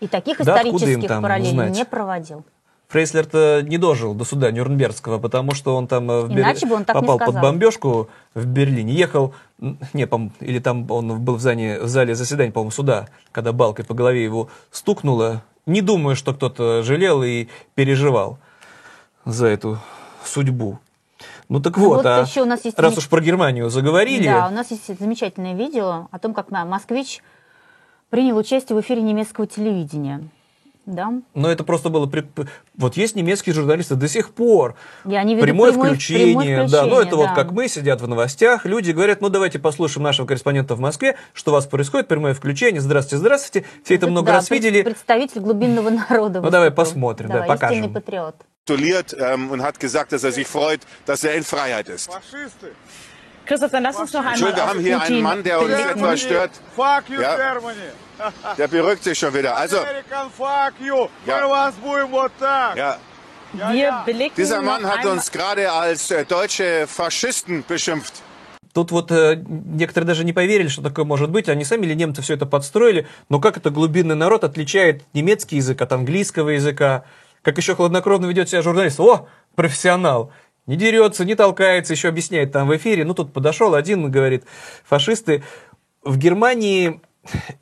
[0.00, 2.44] И таких Да исторических параллелей не проводил.
[2.88, 6.84] Фрейслер-то не дожил до суда Нюрнбергского, потому что он там э, в Бер- бы он
[6.84, 8.92] так попал под бомбежку в Берлине.
[8.94, 13.52] Ехал, не, пом- или там он был в зале, в зале заседания, по-моему, суда, когда
[13.52, 15.42] балкой по голове его стукнуло.
[15.66, 18.38] Не думаю, что кто-то жалел и переживал
[19.24, 19.78] за эту
[20.24, 20.78] судьбу.
[21.48, 23.68] Ну так Ну вот, вот а еще у нас есть раз замеч- уж про Германию
[23.68, 27.20] заговорили, Да, у нас есть замечательное видео о том, как москвич
[28.10, 30.28] принял участие в эфире немецкого телевидения.
[30.86, 31.12] Да?
[31.34, 32.06] но это просто было...
[32.06, 32.24] при-
[32.76, 36.82] Вот есть немецкие журналисты до сих пор, И они ведут прямое, прямое- включение, прямое да,
[36.82, 37.34] ну это включение, вот да.
[37.34, 41.50] как мы сидят в новостях, люди говорят, ну давайте послушаем нашего корреспондента в Москве, что
[41.50, 45.90] у вас происходит, прямое включение, здравствуйте, здравствуйте, все это много Да, раз видели, Представитель глубинного
[45.90, 46.40] народа.
[46.40, 47.92] ну давай посмотрим, Давай, да, истинный покажем.
[47.92, 48.36] патриот.
[48.68, 52.10] ähm, und hat gesagt, dass er sich freut, dass er in Freiheit ist.
[53.46, 55.74] Christoph, dann lass uns noch einmal Entschuldigung, wir haben hier Putin einen Mann, der uns
[55.74, 55.90] blicken.
[55.90, 56.50] etwas stört.
[56.74, 57.36] Fuck you, Ja.
[57.36, 57.76] Germany.
[58.58, 59.56] Der beruhigt sich schon wieder.
[59.56, 61.06] Also, American, fuck you.
[61.26, 62.98] Ja.
[63.52, 68.22] Ja, Wir blicken dieser Mann hat uns gerade als äh, deutsche Faschisten beschimpft.
[68.74, 72.20] Тут вот э, некоторые даже не поверили, что такое может быть, они сами или немцы
[72.22, 77.04] все это подстроили, но как это глубинный народ отличает немецкий язык от английского языка,
[77.42, 80.30] как еще хладнокровно ведет себя журналист, о, профессионал,
[80.66, 84.44] не дерется, не толкается, еще объясняет там в эфире, ну тут подошел один, говорит,
[84.84, 85.42] фашисты,
[86.02, 87.00] в Германии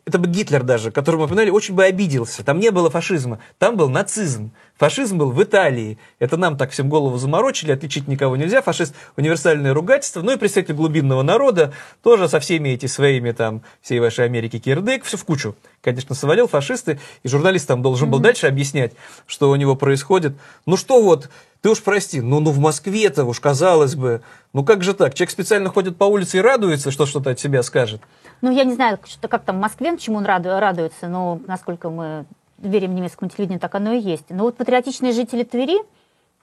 [0.05, 2.45] это бы Гитлер даже, которого мы упоминали, очень бы обиделся.
[2.45, 4.53] Там не было фашизма, там был нацизм.
[4.77, 5.99] Фашизм был в Италии.
[6.19, 8.61] Это нам так всем голову заморочили, отличить никого нельзя.
[8.61, 10.21] Фашист– универсальное ругательство.
[10.23, 15.05] Ну и представитель глубинного народа тоже со всеми эти своими там, всей вашей Америки кирдык,
[15.05, 15.55] все в кучу.
[15.81, 18.95] Конечно, совалил фашисты, и журналист там должен был дальше объяснять,
[19.27, 20.35] что у него происходит.
[20.67, 24.83] Ну что вот, ты уж прости, ну, ну в Москве-то уж казалось бы, ну как
[24.83, 25.15] же так?
[25.15, 28.01] Человек специально ходит по улице и радуется, что что-то от себя скажет.
[28.45, 31.89] Ну, я не знаю, что, как там в Москве, чему он раду- радуется, но насколько
[31.89, 32.27] мы
[32.59, 34.27] верим немецкому телевидению, так оно и есть.
[34.29, 35.79] Но вот патриотичные жители Твери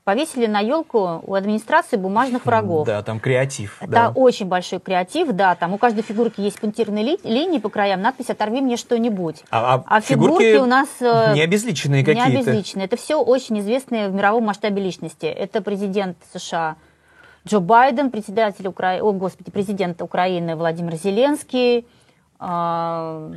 [0.03, 2.87] повесили на елку у администрации бумажных врагов.
[2.87, 3.77] Да, там креатив.
[3.81, 4.11] Это да.
[4.15, 8.31] очень большой креатив, да, там у каждой фигурки есть пунктирные ли- линии по краям, надпись
[8.31, 9.43] «Оторви мне что-нибудь».
[9.51, 12.31] А, А фигурки, у нас э, не обезличенные не какие-то.
[12.49, 12.85] обезличенные.
[12.85, 15.27] Это все очень известные в мировом масштабе личности.
[15.27, 16.77] Это президент США
[17.47, 18.99] Джо Байден, председатель Укра...
[19.01, 21.85] О, господи, президент Украины Владимир Зеленский,
[22.39, 23.31] а,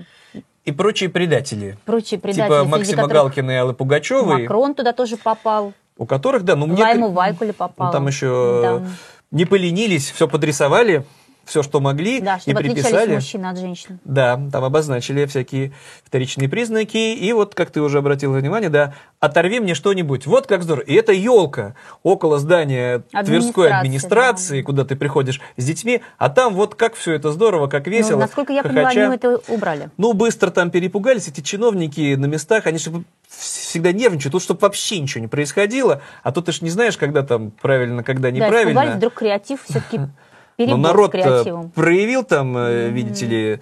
[0.65, 1.77] И прочие предатели.
[1.85, 4.43] прочие предатели, Типа Максима Галкина и Аллы Пугачевой.
[4.43, 6.83] Макрон туда тоже попал, У которых, да, ну мне...
[6.83, 7.87] Лайму Вайкуле попал.
[7.87, 8.87] Ну, там еще Да.
[9.31, 11.05] не поленились, все подрисовали,
[11.45, 13.15] все, что могли, Да, и чтобы отличались приписали.
[13.15, 13.99] мужчины от женщин.
[14.05, 15.73] Да, там обозначили всякие
[16.05, 16.97] вторичные признаки.
[17.15, 20.27] И вот, как ты уже обратил внимание, да, оторви мне что-нибудь.
[20.27, 20.85] Вот как здорово.
[20.85, 26.03] И это елка около здания Тверской Администрации, администрации, куда ты приходишь с детьми.
[26.19, 28.13] А там вот как все это здорово, как весело.
[28.17, 28.89] Ну, насколько я хохоча.
[29.07, 29.91] они это убрали.
[29.97, 32.91] Ну, быстро там перепугались эти чиновники на местах, они же
[33.29, 37.23] всегда нервничают, тут чтобы вообще ничего не происходило, а то ты ж не знаешь, когда
[37.23, 38.71] там правильно, когда Да, неправильно.
[38.71, 40.01] испугались, вдруг креатив все-таки
[40.57, 41.71] перебор с народ креативом.
[41.71, 43.61] проявил там, э, видите ли,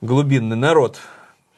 [0.00, 0.98] глубинный народ.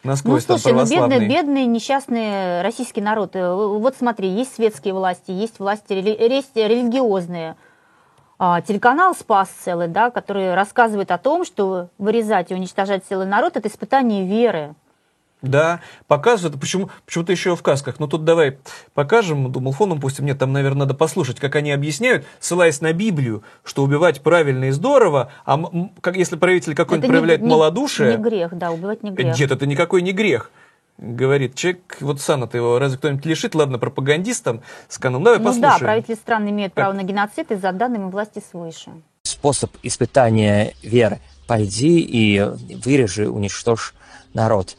[0.03, 3.37] Ну, Насквозь там слушай, ну бедный, бедный, несчастный российский народ.
[3.37, 6.17] Э, Вот смотри, есть светские власти, есть власти рели-
[6.55, 7.57] религиозные.
[8.39, 13.57] А, Телеканал «Спас» целый, да, который рассказывает о том, что вырезать и уничтожать целый народ–
[13.59, 14.75] это испытание веры.
[15.43, 16.61] Да, показывают.
[16.61, 17.99] Почему, почему-то еще в касках.
[17.99, 18.59] Ну тут давай
[18.95, 20.26] покажем, думал, фоном пустим.
[20.26, 24.70] Нет, там, наверное, надо послушать, как они объясняют, ссылаясь на Библию, что убивать правильно и
[24.70, 25.59] здорово, а
[26.03, 28.16] как, если правитель какой-нибудь Это не- проявляет не- малодушие...
[28.16, 29.38] Не грех, да, убивать не грех.
[29.38, 30.51] Нет, это никакой не грех.
[30.99, 35.24] Говорит человек, вот сана-то его разве кто-нибудь лишит, ладно, пропагандистам с каналом.
[35.24, 35.72] Давай ну послушаем.
[35.72, 38.91] да, правители стран имеют право на геноцид из-за данными власти свыше.
[39.22, 41.20] способ испытания веры.
[41.47, 42.38] Пойди и
[42.84, 43.95] вырежи, уничтожь
[44.34, 44.76] народ.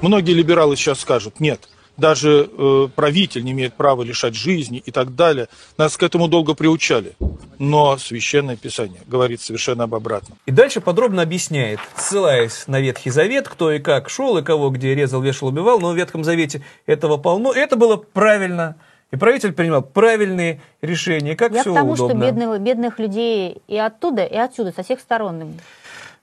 [0.00, 5.16] Многие либералы сейчас скажут, нет, даже э, правитель не имеет права лишать жизни и так
[5.16, 5.48] далее.
[5.76, 7.14] Нас к этому долго приучали.
[7.58, 10.38] Но Священное Писание говорит совершенно об обратном.
[10.46, 14.94] И дальше подробно объясняет, ссылаясь на Ветхий Завет, кто и как шел, и кого где
[14.94, 17.52] резал, вешал, убивал, но в Ветхом Завете этого полно.
[17.52, 18.76] И это было правильно.
[19.10, 22.14] И правитель принимал правильные решения, как Я все к тому, удобно.
[22.14, 25.54] что бедных, бедных людей и оттуда, и отсюда, со всех сторон.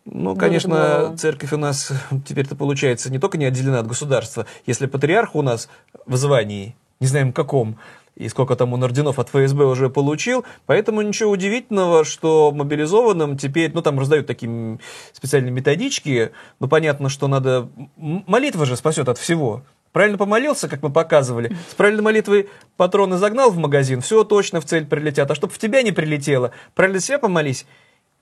[0.06, 1.92] Ну, конечно, церковь у нас
[2.26, 4.46] теперь-то получается не только не отделена от государства.
[4.66, 5.68] Если патриарх у нас
[6.06, 7.78] в звании, не знаем каком,
[8.16, 13.72] и сколько там он орденов от ФСБ уже получил, поэтому ничего удивительного, что мобилизованным теперь,
[13.74, 14.80] ну, там раздают такие
[15.12, 17.68] специальные методички, ну, понятно, что надо...
[17.98, 19.64] Молитва же спасет от всего.
[19.92, 24.66] Правильно помолился, как мы показывали, с правильной молитвой патроны загнал в магазин, все точно в
[24.66, 25.32] цель прилетят.
[25.32, 27.66] А чтобы в тебя не прилетело, правильно себя помолись,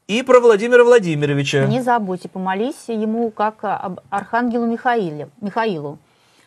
[0.08, 1.66] и про Владимира Владимировича.
[1.66, 5.98] Не забудьте, помолись ему как об архангелу Михаиле, Михаилу.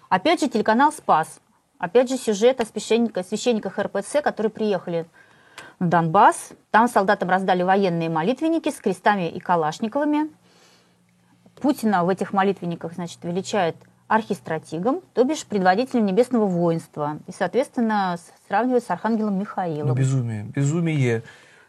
[0.09, 1.40] Опять же, телеканал «Спас».
[1.78, 5.04] Опять же, сюжет о священниках, священниках РПЦ, которые приехали
[5.78, 6.52] на Донбасс.
[6.70, 10.30] Там солдатам раздали военные молитвенники с крестами и калашниковыми.
[11.61, 13.76] Путина в этих молитвенниках, значит, величает
[14.09, 17.18] архистратигом, то бишь предводителем небесного воинства.
[17.26, 19.88] И, соответственно, с- сравнивает с архангелом Михаилом.
[19.88, 21.22] Ну, безумие, безумие.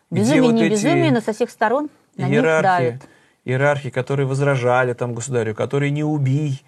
[0.09, 3.01] Где Безумие вот не эти безумие, но со всех сторон на них иерархи, давят.
[3.45, 6.63] иерархи, которые возражали там государю, которые не убий,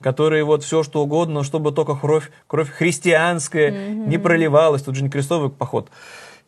[0.00, 4.08] которые вот все что угодно, чтобы только кровь, кровь христианская Мгм.
[4.08, 5.90] не проливалась, тут же не крестовый поход.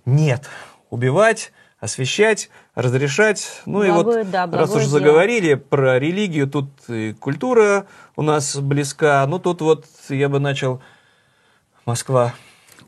[0.05, 0.49] Нет,
[0.91, 3.63] убивать, освещать, разрешать.
[3.67, 4.91] Ну и Благое, вот, да, раз уж дело.
[4.91, 9.27] заговорили про религию, тут и культура у нас близка.
[9.27, 10.81] Ну тут вот я бы начал
[11.85, 12.35] Москва.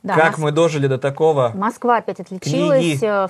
[0.05, 1.51] Да, как Мос- мы дожили до такого?
[1.57, 2.81] Москва опять отличилась.
[3.01, 3.29] Книги.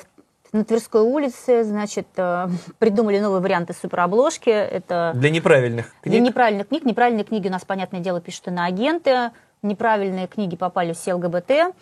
[0.53, 4.49] На Тверской улице, значит, э, придумали новые варианты суперобложки.
[4.49, 6.28] Это Для неправильных для книг.
[6.28, 6.84] неправильных книг.
[6.84, 9.30] Неправильные книги у нас, понятное дело, пишут иноагенты.
[9.62, 11.74] Неправильные книги попали все ЛГБТ.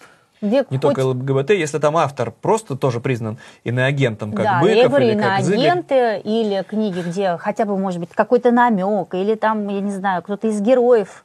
[0.42, 4.76] Где Не хоть- только ЛГБТ, если там автор просто тоже признан иноагентом, как да, Быков
[4.76, 5.60] я говорю, или как Зыгорь.
[5.64, 10.22] иноагенты или книги, где хотя бы, может быть, какой-то намек, или там, я не знаю,
[10.22, 11.24] кто-то из героев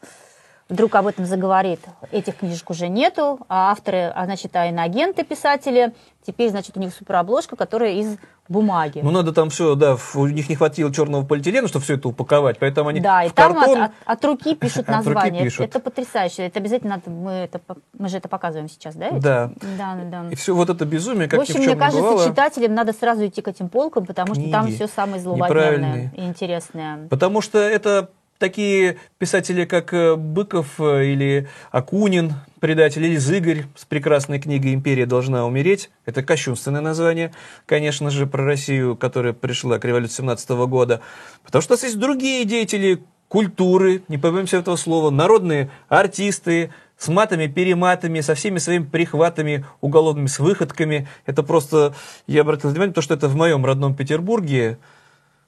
[0.71, 1.81] вдруг об этом заговорит.
[2.11, 5.93] Этих книжек уже нету, а авторы, а, значит, а иноагенты, писатели,
[6.25, 8.17] теперь, значит, у них суперобложка, которая из
[8.47, 8.99] бумаги.
[9.03, 12.57] Ну, надо там все, да, у них не хватило черного полиэтилена, чтобы все это упаковать,
[12.59, 13.81] поэтому они Да, и там картон...
[13.81, 15.43] от, от- от руки пишут руки название.
[15.43, 15.61] пишут.
[15.65, 16.47] Это потрясающе.
[16.47, 17.61] Это обязательно надо, мы, это,
[17.97, 19.09] мы же это показываем сейчас, да?
[19.09, 19.21] ведь?
[19.21, 19.51] Да.
[19.77, 20.29] Да, да.
[20.31, 22.27] И все вот это безумие, как в общем, в мне кажется, бывало.
[22.27, 27.07] читателям надо сразу идти к этим полкам, потому что там все самое злободневное и интересное.
[27.09, 28.09] Потому что это
[28.41, 35.05] такие писатели, как э, Быков э, или Акунин, предатель, или Зыгорь с прекрасной книгой «Империя
[35.05, 35.91] должна умереть».
[36.05, 37.31] Это кощунственное название,
[37.65, 41.01] конечно же, про Россию, которая пришла к революции 17 года.
[41.43, 47.07] Потому что у нас есть другие деятели культуры, не побоимся этого слова, народные артисты, с
[47.07, 51.07] матами, перематами, со всеми своими прихватами, уголовными, с выходками.
[51.25, 51.93] Это просто,
[52.27, 54.77] я обратил внимание, то, что это в моем родном Петербурге,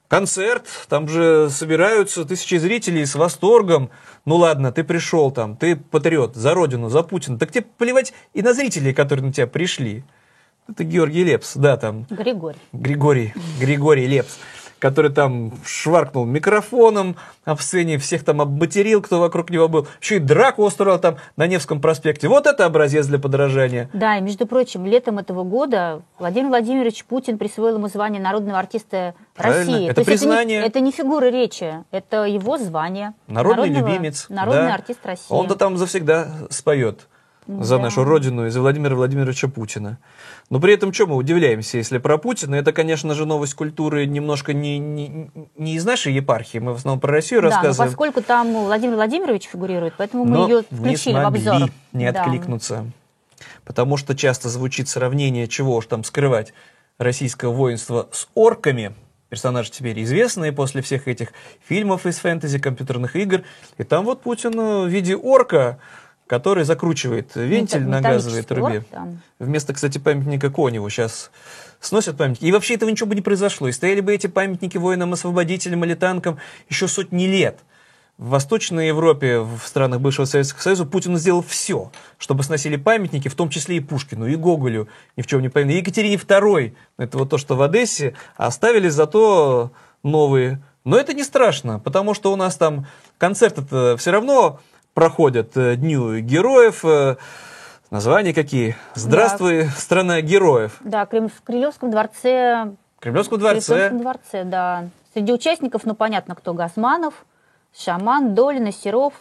[0.08, 3.90] концерт, там же собираются тысячи зрителей с восторгом.
[4.26, 7.40] Ну ладно, ты пришел там, ты патриот, за родину, за Путина.
[7.40, 10.04] Так тебе плевать и на зрителей, которые на тебя пришли.
[10.68, 12.60] Это Георгий Лепс, да, там, Григорий.
[12.72, 14.38] Григорий, Григорий Лепс,
[14.84, 17.16] который там шваркнул микрофоном
[17.46, 19.88] об сцене, всех там обматерил, кто вокруг него был.
[20.02, 22.28] Еще и драку устроил там на Невском проспекте.
[22.28, 23.90] Вот это образец для подражания.
[23.94, 29.16] Да, и между прочим, летом этого года Владимир Владимирович Путин присвоил ему звание народного артиста
[29.36, 29.72] Правильно.
[29.72, 29.86] России.
[29.86, 30.58] Это То есть признание.
[30.60, 33.14] Это не, это не фигура речи, это его звание.
[33.28, 34.26] Народный Народного- любимец.
[34.28, 34.74] Народный да.
[34.74, 35.26] артист России.
[35.30, 37.08] Он-то там завсегда споет
[37.48, 37.84] за Да.
[37.84, 39.98] нашу родину и за Владимира Владимировича Путина.
[40.50, 44.54] Но при этом, что мы удивляемся, если про Путина, это, конечно же, новость культуры немножко
[44.54, 47.92] не, не, не из нашей епархии, мы в основном про Россию Да, рассказываем.
[47.92, 51.70] поскольку там Владимир Владимирович фигурирует, поэтому мы но ее не включили в смогли обзор.
[51.94, 52.22] не Да.
[52.24, 52.86] откликнуться.
[53.66, 56.54] Потому что часто звучит сравнение, чего уж там скрывать,
[56.98, 58.94] российского воинства с орками.
[59.30, 61.30] Персонажи теперь известные после всех этих
[61.68, 63.42] фильмов из фэнтези, компьютерных игр.
[63.80, 65.80] И там вот Путин э, в виде орка,
[66.34, 68.84] который закручивает вентиль Мета- на газовой трубе.
[68.90, 69.22] там.
[69.38, 71.30] Вместо, кстати, памятника Коневу сейчас
[71.80, 72.46] сносят памятники.
[72.46, 73.68] И вообще этого ничего бы не произошло.
[73.68, 77.60] И стояли бы эти памятники воинам-освободителям или танкам еще сотни лет.
[78.18, 83.36] В Восточной Европе, в странах бывшего Советского Союза, Путин сделал все, чтобы сносили памятники, в
[83.36, 87.18] том числе и Пушкину, и Гоголю, ни в чем не повинны, и Екатерине II, это
[87.20, 89.72] вот то, что в Одессе, оставили зато
[90.02, 90.64] новые.
[90.84, 92.88] Но это не страшно, потому что у нас там
[93.20, 94.60] концерты все равно
[94.94, 97.18] проходят э, Дню героев, э,
[97.90, 98.76] названия какие?
[98.96, 100.78] «Здравствуй, страна героев».
[100.82, 102.74] Да, в Крылевском дворце.
[102.98, 103.74] В Кремлевском В дворце.
[103.74, 104.86] Крылевском дворце, да.
[105.14, 107.26] Среди участников, ну, понятно, кто Газманов,
[107.78, 109.14] Шаман, Долина, Серов,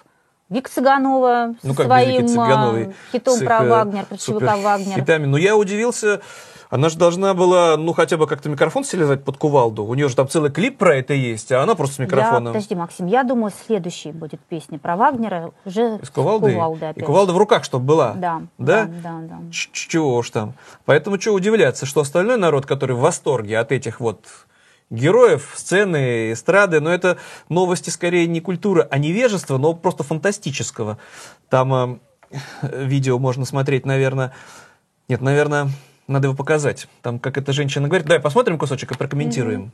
[0.53, 4.63] Вика Цыганова Ну, как своим Вики Цыгановой а, хитом их, про э, Вагнер, про ЧВК
[4.63, 4.95] Вагнер.
[5.01, 5.27] хитами.
[5.27, 6.21] Но я удивился,
[6.69, 9.85] она же должна была, ну, хотя бы как-то микрофон слезать под кувалду.
[9.85, 12.53] У нее же там целый клип про это есть, а она просто с Я, микрофоном.
[12.53, 16.55] подожди, Максим, я думаю, следующей будет песня про Вагнера уже С кувалдой?
[16.55, 17.05] И опять.
[17.05, 18.13] кувалда в руках, чтобы была.
[18.13, 18.85] Да, Да?
[18.85, 19.37] да, да, да.
[19.51, 20.55] Чего уж там.
[20.85, 24.25] Поэтому что удивляться, что остальной народ, который в восторге от этих вот
[24.93, 27.19] героев, сцены, эстрады, но это
[27.49, 30.99] новости скорее не культуры, а невежества, но просто фантастического.
[31.49, 34.33] Там э, видео можно смотреть, наверное...
[35.09, 35.69] Нет, наверное,
[36.07, 36.87] надо его показать.
[37.03, 38.07] Там, как эта женщина говорит.
[38.07, 39.73] Давай посмотрим кусочек и прокомментируем.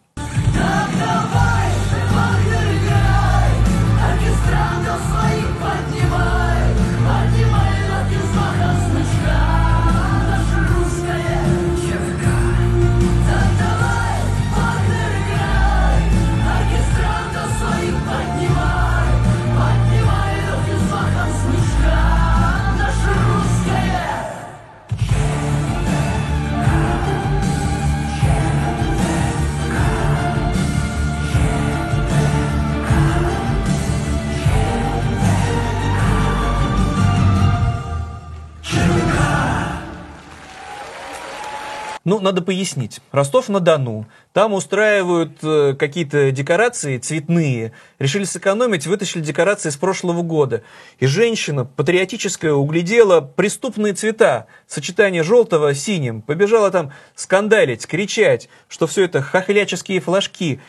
[42.09, 43.01] Ну, надо пояснить.
[43.13, 44.07] Ростов-на-Дону.
[44.33, 47.73] Там устраивают э, какие-то декорации цветные.
[47.99, 50.63] Решили сэкономить, вытащили декорации с прошлого года.
[51.01, 54.47] И женщина патриотическая углядела преступные цвета.
[54.67, 56.23] Сочетание желтого с синим.
[56.23, 60.61] Побежала там скандалить, кричать, что все это хохляческие флажки.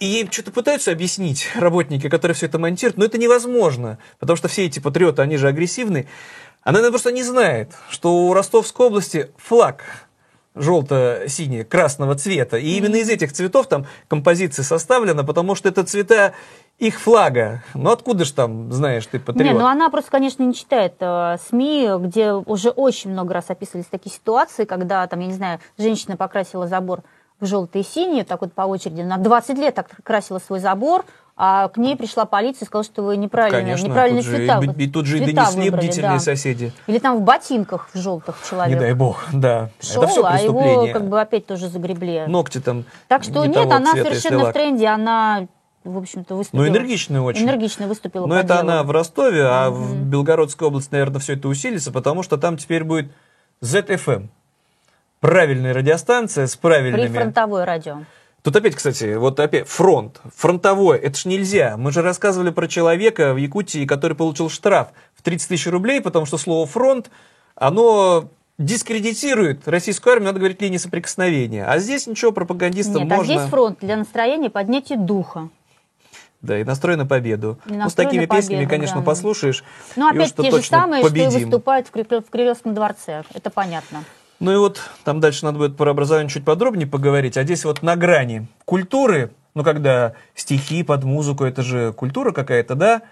[0.00, 4.48] И ей что-то пытаются объяснить работники, которые все это монтируют, но это невозможно, потому что
[4.48, 6.08] все эти патриоты, они же агрессивны.
[6.62, 9.84] Она, наверное, просто не знает, что у Ростовской области флаг
[10.54, 12.56] желто-синий, красного цвета.
[12.56, 16.34] И именно из этих цветов там композиция составлена, потому что это цвета
[16.78, 17.62] их флага.
[17.74, 19.52] Ну откуда ж там, знаешь, ты патриот?
[19.52, 23.86] Не, ну она просто, конечно, не читает э, СМИ, где уже очень много раз описывались
[23.86, 27.02] такие ситуации, когда, там, я не знаю, женщина покрасила забор
[27.38, 31.04] в желтый и синий, так вот по очереди, на 20 лет так красила свой забор,
[31.42, 34.60] А к ней пришла полиция и сказала, что вы неправильно, Конечно, неправильные тут же, цвета,
[34.60, 36.18] и, и тут же и цвета донесли выбрали, бдительные да.
[36.18, 36.72] соседи.
[36.86, 38.74] Или там в ботинках в желтых человек.
[38.74, 39.70] Не дай бог, да.
[39.80, 42.26] Шел, это все а его как бы опять тоже загребли.
[42.26, 45.46] Ногти там так что не нет, она цвета, совершенно в тренде, она,
[45.82, 46.60] в общем-то, выступила.
[46.60, 47.44] Ну, энергичная очень.
[47.44, 48.60] Энергично выступила Но это делу.
[48.60, 52.84] она в Ростове, а в Белгородской области, наверное, все это усилится, потому что там теперь
[52.84, 53.10] будет
[53.62, 54.28] ZFM.
[55.20, 57.06] Правильная радиостанция с правильными...
[57.06, 58.00] Прифронтовое радио.
[58.42, 61.76] Тут опять, кстати, вот опять фронт, фронтовой, это ж нельзя.
[61.76, 66.24] Мы же рассказывали про человека в Якутии, который получил штраф в 30 тысяч рублей, потому
[66.24, 67.10] что слово фронт,
[67.54, 71.66] оно дискредитирует российскую армию, надо говорить линии соприкосновения.
[71.66, 73.34] А здесь ничего, пропагандистам Нет, а можно...
[73.34, 75.50] здесь фронт для настроения поднятия духа.
[76.40, 77.58] Да, и настрой на победу.
[77.66, 79.02] И ну, с такими победу, песнями, конечно, да.
[79.02, 79.62] послушаешь.
[79.96, 81.40] Ну, опять те же самые, что и победим.
[81.40, 81.90] выступают в
[82.30, 83.24] Кремлевском дворце.
[83.34, 84.04] Это понятно.
[84.40, 87.36] Ну и вот там дальше надо будет про образование чуть подробнее поговорить.
[87.36, 92.74] А здесь вот на грани культуры, ну когда стихи под музыку, это же культура какая-то,
[92.74, 93.02] да?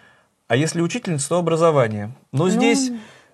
[0.49, 2.13] А если учительница, то образование.
[2.33, 2.51] Но Ну.
[2.51, 2.91] здесь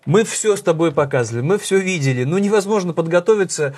[0.06, 2.24] мы все с тобой показывали, мы все видели.
[2.24, 3.74] Ну невозможно подготовиться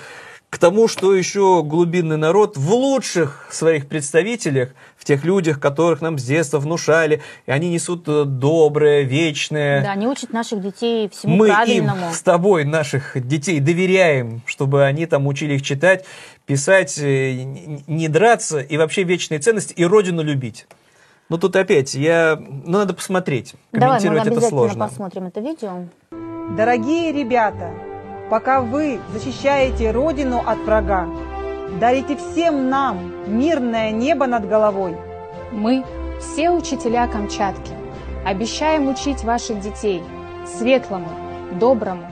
[0.49, 6.17] к тому, что еще глубинный народ в лучших своих представителях, в тех людях, которых нам
[6.17, 11.35] с детства внушали, и они несут э, доброе, вечное, Да, не учат наших детей всему
[11.35, 12.07] мы правильному.
[12.07, 16.05] им с тобой наших детей доверяем, чтобы они там учили их читать,
[16.45, 17.33] писать, э,
[17.87, 20.65] не драться и вообще вечные ценности и родину любить.
[21.27, 24.87] Ну тут опять, я, ну надо посмотреть, Давай, мы комментировать это обязательно сложно.
[24.87, 25.87] посмотрим это видео.
[26.55, 27.73] Дорогие ребята,
[28.29, 31.07] пока вы защищаете Родину от врага,
[31.79, 34.97] дарите всем нам мирное небо над головой.
[35.51, 35.83] Мы,
[36.19, 37.71] все учителя Камчатки,
[38.25, 40.03] обещаем учить ваших детей
[40.45, 41.09] светлому,
[41.59, 42.03] доброму,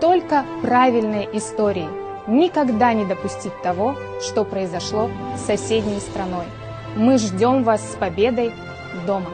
[0.00, 1.88] только правильной истории.
[2.26, 6.44] Никогда не допустить того, что произошло с соседней страной.
[6.96, 8.52] Мы ждем вас с победой
[9.06, 9.30] дома.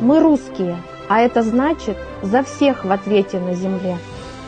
[0.00, 0.76] Мы русские,
[1.08, 3.98] а это значит за всех в ответе на земле.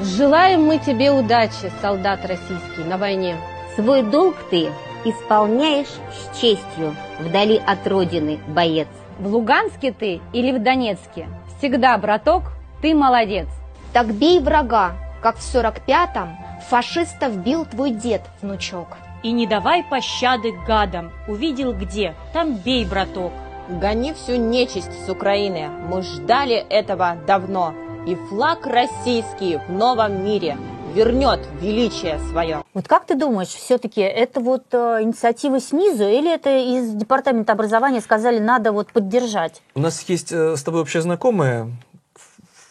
[0.03, 3.37] Желаем мы тебе удачи, солдат российский, на войне.
[3.75, 4.71] Свой долг ты
[5.05, 8.89] исполняешь с честью, вдали от родины, боец.
[9.19, 11.29] В Луганске ты или в Донецке?
[11.59, 12.45] Всегда, браток,
[12.81, 13.47] ты молодец.
[13.93, 16.31] Так бей врага, как в сорок пятом
[16.71, 18.97] фашистов бил твой дед, внучок.
[19.23, 21.13] И не давай пощады гадам.
[21.29, 22.15] Увидел где?
[22.33, 23.33] Там бей, браток.
[23.69, 25.69] Гони всю нечисть с Украины.
[25.69, 27.75] Мы ждали этого давно.
[28.07, 30.57] И флаг российский в новом мире
[30.95, 32.65] вернет величие свое.
[32.75, 38.01] Вот как ты думаешь, все-таки это вот э, инициатива снизу или это из департамента образования
[38.01, 39.63] сказали, надо вот поддержать?
[39.75, 41.69] У нас есть э, с тобой общая знакомая,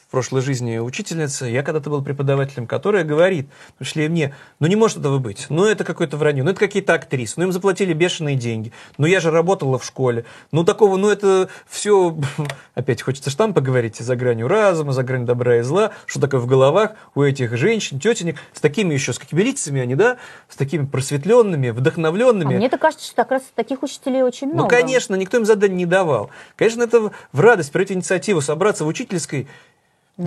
[0.10, 3.48] в прошлой жизни учительница, я когда-то был преподавателем, которая говорит,
[3.78, 7.36] пришли мне, ну не может этого быть, ну это какое-то вранье, ну это какие-то актрисы,
[7.38, 11.50] ну им заплатили бешеные деньги, ну я же работала в школе, ну такого, ну это
[11.70, 12.18] все,
[12.74, 16.48] опять хочется штампа говорить, за гранью разума, за гранью добра и зла, что такое в
[16.48, 20.88] головах у этих женщин, тетенек, с такими еще, с какими лицами они, да, с такими
[20.88, 22.56] просветленными, вдохновленными.
[22.56, 24.64] А мне так кажется, что как раз таких учителей очень много.
[24.64, 26.32] Ну, конечно, никто им задание не давал.
[26.56, 29.48] Конечно, это в радость проявить инициативу, собраться в учительской,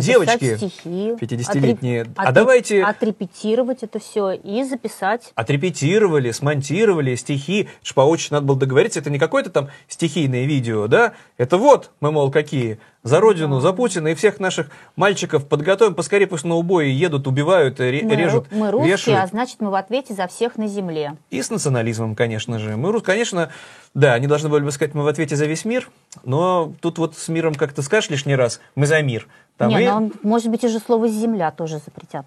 [0.01, 5.33] девочки, стихи, 50-летние, отреп- а давайте отрепетировать это все и записать.
[5.35, 10.87] отрепетировали, смонтировали стихи, ж по очереди надо было договориться, это не какое-то там стихийное видео,
[10.87, 15.95] да, это вот мы, мол, какие, за Родину, за Путина, и всех наших мальчиков подготовим,
[15.95, 19.21] поскорее пусть на убои едут, убивают, ре- Мы, режут, мы русские, вешают.
[19.23, 21.17] а значит мы в ответе за всех на земле.
[21.31, 22.77] И с национализмом, конечно же.
[22.77, 23.51] Мы, конечно,
[23.95, 25.91] да, они должны были бы сказать, мы в ответе за весь мир,
[26.25, 29.29] но тут вот с миром как-то скажешь лишний раз, мы за мир.
[29.59, 32.25] Там не, и ну, может быть, уже слово «земля» тоже запретят.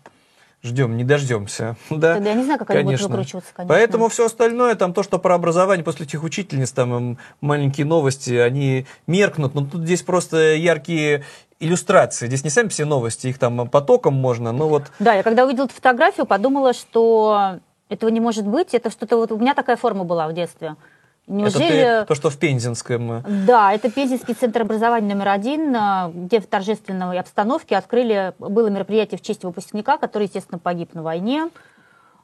[0.61, 1.75] ждем, не дождемся.
[1.89, 3.07] Да, Тогда я не знаю, как они будут конечно.
[3.09, 3.75] выкручиваться, конечно.
[3.75, 8.85] Поэтому все остальное, там то, что про образование после этих учительниц, там маленькие новости, они
[9.07, 9.55] меркнут.
[9.55, 11.23] Но тут здесь просто яркие
[11.59, 12.27] иллюстрации.
[12.27, 15.65] Здесь не сами все новости, их там потоком можно, но вот Да, я когда увидела
[15.65, 17.59] эту фотографию, подумала, что
[17.89, 18.73] этого не может быть.
[18.73, 20.75] Это что-то вот у меня такая форма была в детстве.
[21.27, 21.65] Неужели...
[21.65, 23.23] это ты- то, что в Пензенском.
[23.47, 29.17] Да, это Пензенский центр образования номер один, а, где в торжественной обстановке открыли, было мероприятие
[29.17, 31.49] в честь выпускника, который, естественно, погиб на войне.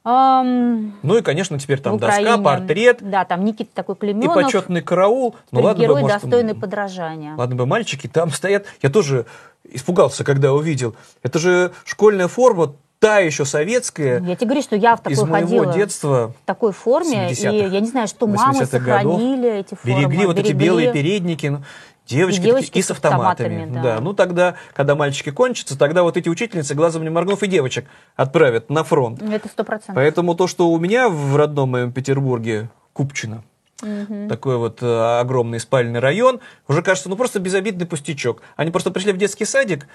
[0.04, 4.34] Ам, Ну и, конечно, теперь там доска, портрет Да, там Никита такой и Клеменов.
[4.34, 5.36] почетный караул.
[5.52, 7.36] Ну ладно бы, герой, может, достойный подражания.
[7.36, 8.66] Ладно бы мальчики там стоят.
[8.82, 9.26] Я тоже
[9.64, 10.96] испугался, когда увидел.
[11.22, 14.20] Это же школьная форма, та еще советская.
[14.20, 15.72] Я тебе говорю, что я в такой Из моего ходила.
[15.74, 16.34] детства.
[16.42, 19.14] В такой форме, и 70-х, я не знаю, что мамы 80-х годов.
[19.20, 19.98] сохранили эти формы.
[20.00, 20.64] Берегли вот эти берегли.
[20.64, 21.46] белые передники.
[21.48, 21.62] ну,
[22.06, 23.54] Девочки, И девочки такие, и с с автоматами.
[23.62, 23.94] автоматами, да.
[23.96, 24.00] да.
[24.00, 28.70] ну тогда, когда мальчики кончатся, тогда вот эти учительницы, глазом не моргнув, и девочек отправят
[28.70, 29.22] на фронт.
[29.22, 29.94] Это сто процентов.
[29.96, 33.44] Поэтому то, что у меня в родном моем Петербурге, Купчино,
[33.82, 34.28] Мгм.
[34.28, 38.42] такой вот э, огромный спальный район, уже кажется, ну просто безобидный пустячок.
[38.56, 39.88] Они просто пришли в детский садик,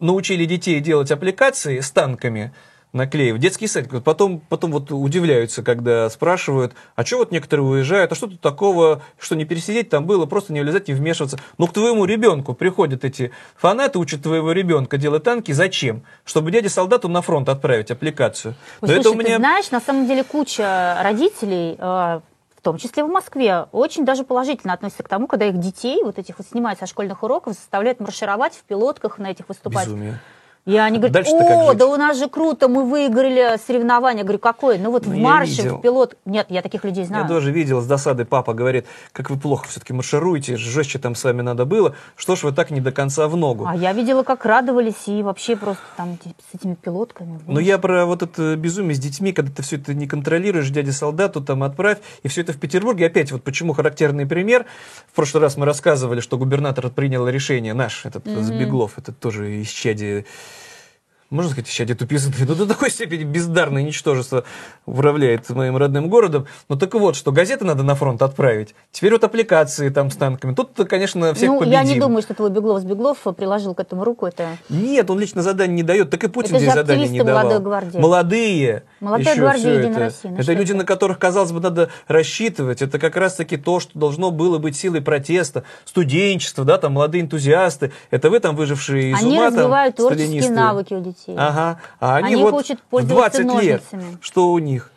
[0.00, 2.52] научили детей делать аппликации с танками,
[2.92, 3.38] наклеив.
[3.38, 4.02] Детский садик.
[4.02, 9.02] Потом, потом вот удивляются, когда спрашивают, а что вот некоторые уезжают, а что тут такого,
[9.18, 11.38] что не пересидеть там было, просто не влезать, не вмешиваться.
[11.58, 15.52] Ну, к твоему ребенку приходят эти фанаты, учат твоего ребенка делать танки.
[15.52, 16.02] Зачем?
[16.24, 18.54] Чтобы дяде солдату на фронт отправить аппликацию.
[18.82, 19.36] Ой, Но это слушай, у меня...
[19.36, 22.20] ты знаешь, на самом деле куча родителей, э,
[22.62, 26.20] в том числе в Москве, очень даже положительно относятся к тому, когда их детей, вот
[26.20, 29.88] этих вот снимают со школьных уроков, заставляют маршировать в пилотках на этих выступать.
[29.88, 30.20] Безумие.
[30.64, 34.18] И они говорят, о, да у нас же круто, мы выиграли соревнования.
[34.18, 34.78] Я говорю, какое?
[34.78, 36.16] Ну вот Ну, в я марше, в пилот...
[36.24, 37.26] Нет, я таких людей Я знаю.
[37.28, 41.42] тоже видел с досады, папа говорит, как вы плохо все-таки маршируете, жестче там с вами
[41.42, 43.66] надо было, что ж вы так не до конца в ногу.
[43.66, 47.40] А я видела, как радовались и вообще просто там с этими пилотками.
[47.48, 50.92] Но я про вот это безумие с детьми, когда ты все это не контролируешь, дядя
[50.92, 53.06] солдату там отправь, и все это в Петербурге.
[53.06, 54.66] Опять вот почему характерный пример.
[55.10, 58.42] В прошлый раз мы рассказывали, что губернатор принял решение, наш, этот Мгм.
[58.44, 60.24] Сбеглов, этот тоже исчадие
[61.32, 64.44] можно сказать, исчадие тупизны, но до такой степени бездарное ничтожество
[64.86, 66.46] управляет моим родным городом.
[66.68, 68.74] Но так вот, что газеты надо на фронт отправить.
[68.90, 70.54] Теперь вот аппликации там с танками.
[70.54, 71.72] Тут, конечно, всех ну, победим.
[71.72, 74.26] я не думаю, что твой Беглов-Сбеглов приложил к этому руку.
[74.26, 77.44] Это Нет, он лично задание не дает, так и Путин Это здесь задание не давал.
[77.44, 77.98] молодой гвардии.
[77.98, 78.82] Молодые.
[79.00, 79.98] Молодая еще гвардия это.
[79.98, 80.78] России, ну Это люди, это?
[80.78, 82.82] на которых, казалось бы, надо рассчитывать.
[82.82, 87.92] Это как раз-таки то, что должно было быть силой протеста, студенчество, да, там молодые энтузиасты.
[88.10, 90.52] Это вы там выжившие из Они ума, там, развивают творческие сталинисты.
[90.52, 91.21] навыки у детей.
[91.28, 91.80] Ага.
[92.00, 94.18] А они, Они вот учат пользоваться 20 лет, ножницами.
[94.20, 94.90] что у них?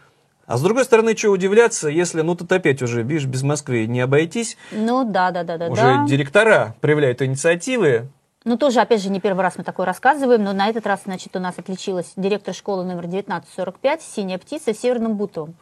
[0.48, 4.00] А с другой стороны, что удивляться, если, ну, тут опять уже, видишь, без Москвы не
[4.02, 5.68] обойтись, Ну да, да, да, да.
[5.70, 6.06] уже да.
[6.06, 8.10] директора проявляют инициативы,
[8.44, 11.36] Ну, тоже, опять же, не первый раз мы такое рассказываем, но на этот раз, значит,
[11.36, 15.54] у нас отличилась директор школы номер 1945 «Синяя птица» в Северном Буту.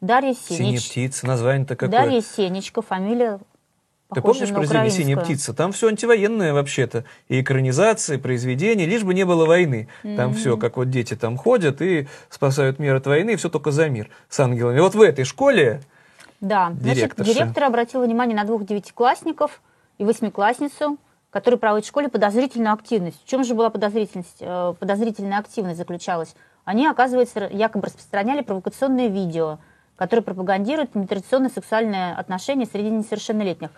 [0.00, 0.88] Дарья синяя Сенич.
[0.90, 1.90] птица, название-то какое.
[2.00, 3.40] Дарья Сенечка, фамилия
[4.14, 5.24] Ты помнишь произведение «Синяя украинскую.
[5.36, 5.54] птица»?
[5.54, 7.04] Там все антивоенное вообще-то.
[7.28, 9.88] И экранизации, произведения, лишь бы не было войны.
[10.02, 10.34] Там Мгм.
[10.34, 13.88] все, как вот дети там ходят и спасают мир от войны, и все только за
[13.88, 14.80] мир с ангелами.
[14.80, 15.80] Вот в этой школе
[16.40, 17.32] Да, значит, Директорша.
[17.34, 19.60] директор обратил внимание на двух девятиклассников
[19.98, 20.96] и восьмиклассницу,
[21.30, 23.22] которые проводят в школе подозрительную активность.
[23.24, 24.38] В чем же была подозрительность?
[24.40, 26.34] Э, Подозрительная активность заключалась.
[26.64, 29.58] Они, оказывается, якобы распространяли провокационные видео,
[29.96, 33.70] которые пропагандируют нетрадиционные сексуальные отношения среди несовершеннолетних.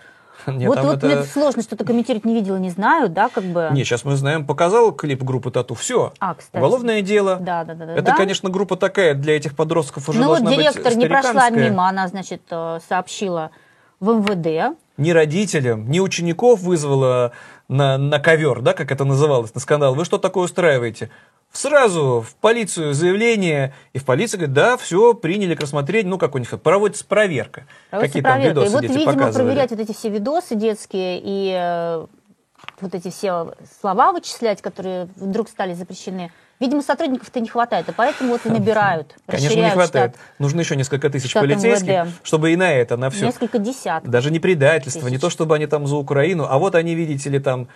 [0.47, 3.69] Нет, вот вот это- мне сложно что-то комментировать, не видела, не знаю, да, как бы.
[3.73, 5.75] Не, сейчас мы знаем, показал клип группы Тату.
[5.75, 6.13] Все.
[6.19, 6.63] А, кстати.
[6.63, 7.37] Уголовное дело.
[7.41, 7.93] Да, да, да, да.
[7.93, 8.17] Это, да.
[8.17, 11.89] конечно, группа такая для этих подростков уже Ну вот должна директор быть не прошла мимо,
[11.89, 13.51] она, значит, э, сообщила
[14.01, 14.77] в МВД.
[14.97, 17.33] Ни родителям, ни учеников вызвала
[17.73, 19.95] на, на ковер, да, как это называлось, на скандал.
[19.95, 21.11] Вы что такое устраиваете?
[21.53, 26.35] Сразу в полицию заявление, и в полиции говорит, да, все, приняли к рассмотрению, ну, как
[26.35, 27.67] у них проводится проверка.
[27.91, 28.61] Проводится Какие там проверка.
[28.61, 29.47] видосы и вот, дети видимо, показывали.
[29.47, 32.07] проверять вот эти все видосы детские и э,
[32.81, 36.33] вот эти все слова вычислять, которые вдруг стали запрещены,
[36.63, 40.13] видимо, сотрудников-то не хватает, и поэтому вот и набирают, Конечно, не хватает.
[40.13, 40.25] штат.
[40.39, 42.15] Нужно еще несколько тысяч полицейских, МВД.
[42.23, 43.27] чтобы и на это, на все.
[43.27, 44.11] Несколько десятков.
[44.11, 45.21] Даже не предательство, не тысяч.
[45.21, 47.69] то, чтобы они там за Украину, а вот они, видите ли, там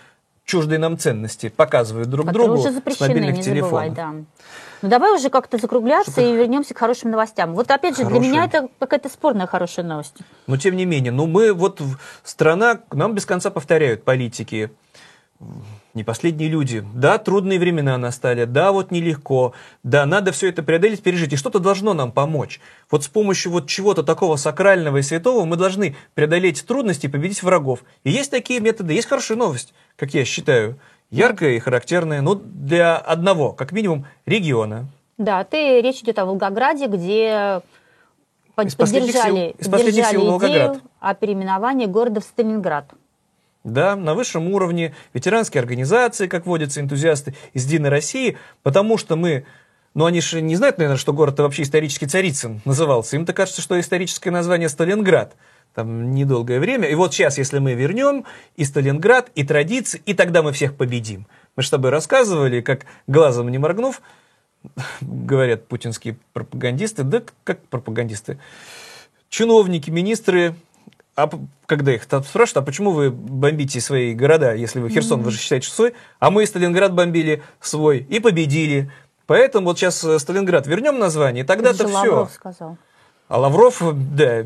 [0.45, 3.95] чуждые нам ценности показывают друг которые другу уже с запрещены, мобильных не забывай, телефонов.
[3.95, 4.13] да.
[4.81, 7.53] Ну давай уже как-то закругляться и вернемся к хорошим новостям.
[7.53, 8.31] Вот опять же, для Хорошие.
[8.31, 10.13] меня это какая-то спорная хорошая новость.
[10.45, 11.81] Но тем не менее, ну мы вот
[12.23, 14.71] страна, нам без конца повторяют политики,
[15.97, 16.85] не последние люди.
[16.93, 19.53] Да, трудные времена настали, да, вот нелегко,
[19.83, 22.61] да, надо все это преодолеть, пережить, и что-то должно нам помочь.
[22.89, 27.43] Вот с помощью вот чего-то такого сакрального и святого мы должны преодолеть трудности и победить
[27.43, 27.83] врагов.
[28.05, 30.79] И есть такие методы, есть хорошая новость, как я считаю,
[31.09, 34.85] яркая и характерная, ну, для одного, как минимум, региона.
[35.17, 37.61] Да, ты, речь идет о Волгограде, где
[38.63, 40.51] Из последних сил- поддержали, из поддержали сил Волгоград.
[40.51, 42.91] идею о переименовании города в Сталинград.
[43.67, 49.45] Да, на высшем уровне ветеранские организации, как водятся энтузиасты из Единой России, потому что мы,
[49.93, 53.17] ну они же не знают, наверное, что город вообще исторически Царицын назывался.
[53.17, 55.35] Им-то кажется, что историческое название Сталинград.
[55.73, 56.87] Там недолгое время.
[56.87, 58.23] И вот сейчас, если мы вернем
[58.55, 61.27] и Сталинград, и традиции, и тогда мы всех победим.
[61.57, 64.01] Мы с тобой рассказывали, как глазом не моргнув,
[65.01, 68.39] говорят путинские пропагандисты, да как пропагандисты,
[69.27, 70.55] чиновники, министры,
[71.17, 71.29] а
[71.65, 75.39] когда их там спрашивают, а почему вы бомбите свои города, если вы Херсон, вы же
[75.39, 78.91] считаете, свой, а мы Сталинград бомбили свой и победили.
[79.25, 81.93] Поэтому вот сейчас э, Сталинград вернем название, и тогда-то все.
[81.97, 82.77] Лавров сказал.
[83.27, 83.81] А Лавров,
[84.15, 84.45] да,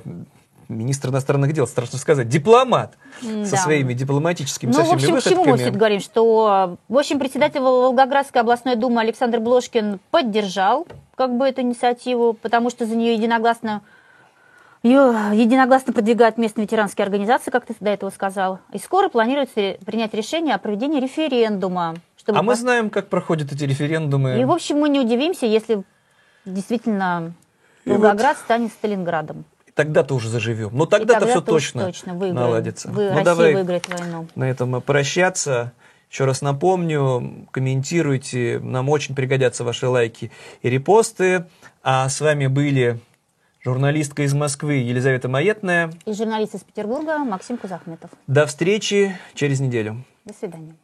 [0.70, 3.58] министр иностранных дел, страшно сказать, дипломат М, со да.
[3.58, 5.78] своими дипломатическими Ну, со в всеми общем, к чему мы все выходками.
[5.78, 6.00] говорим?
[6.00, 12.70] Что, в общем, председатель Волгоградской областной думы Александр Блошкин поддержал как бы эту инициативу, потому
[12.70, 13.82] что за нее единогласно
[14.84, 18.60] Ее единогласно продвигают местные ветеранские организации, как ты до этого сказал.
[18.74, 21.96] И скоро планируется принять решение о проведении референдума.
[22.18, 24.40] Чтобы А мы знаем, как проходят эти референдумы.
[24.40, 25.84] И, в общем, мы не удивимся, если
[26.46, 27.34] действительно
[27.86, 29.46] Волгоград станет Сталинградом.
[29.76, 30.72] Тогда-то уже заживем.
[30.74, 32.36] Но тогда-то тогда все то точно, точно выиграем.
[32.36, 32.90] наладится.
[32.90, 34.28] Вы- ну, Россия давай выиграет войну.
[34.36, 35.74] на этом прощаться.
[36.10, 40.32] Еще раз напомню, комментируйте, нам очень пригодятся ваши лайки
[40.62, 41.46] и репосты.
[41.84, 43.00] А с вами были
[43.64, 45.92] журналистка из Москвы Елизавета Маетная.
[46.06, 48.10] И журналист из Петербурга Максим Кузахметов.
[48.28, 50.04] До встречи через неделю.
[50.26, 50.76] До свидания.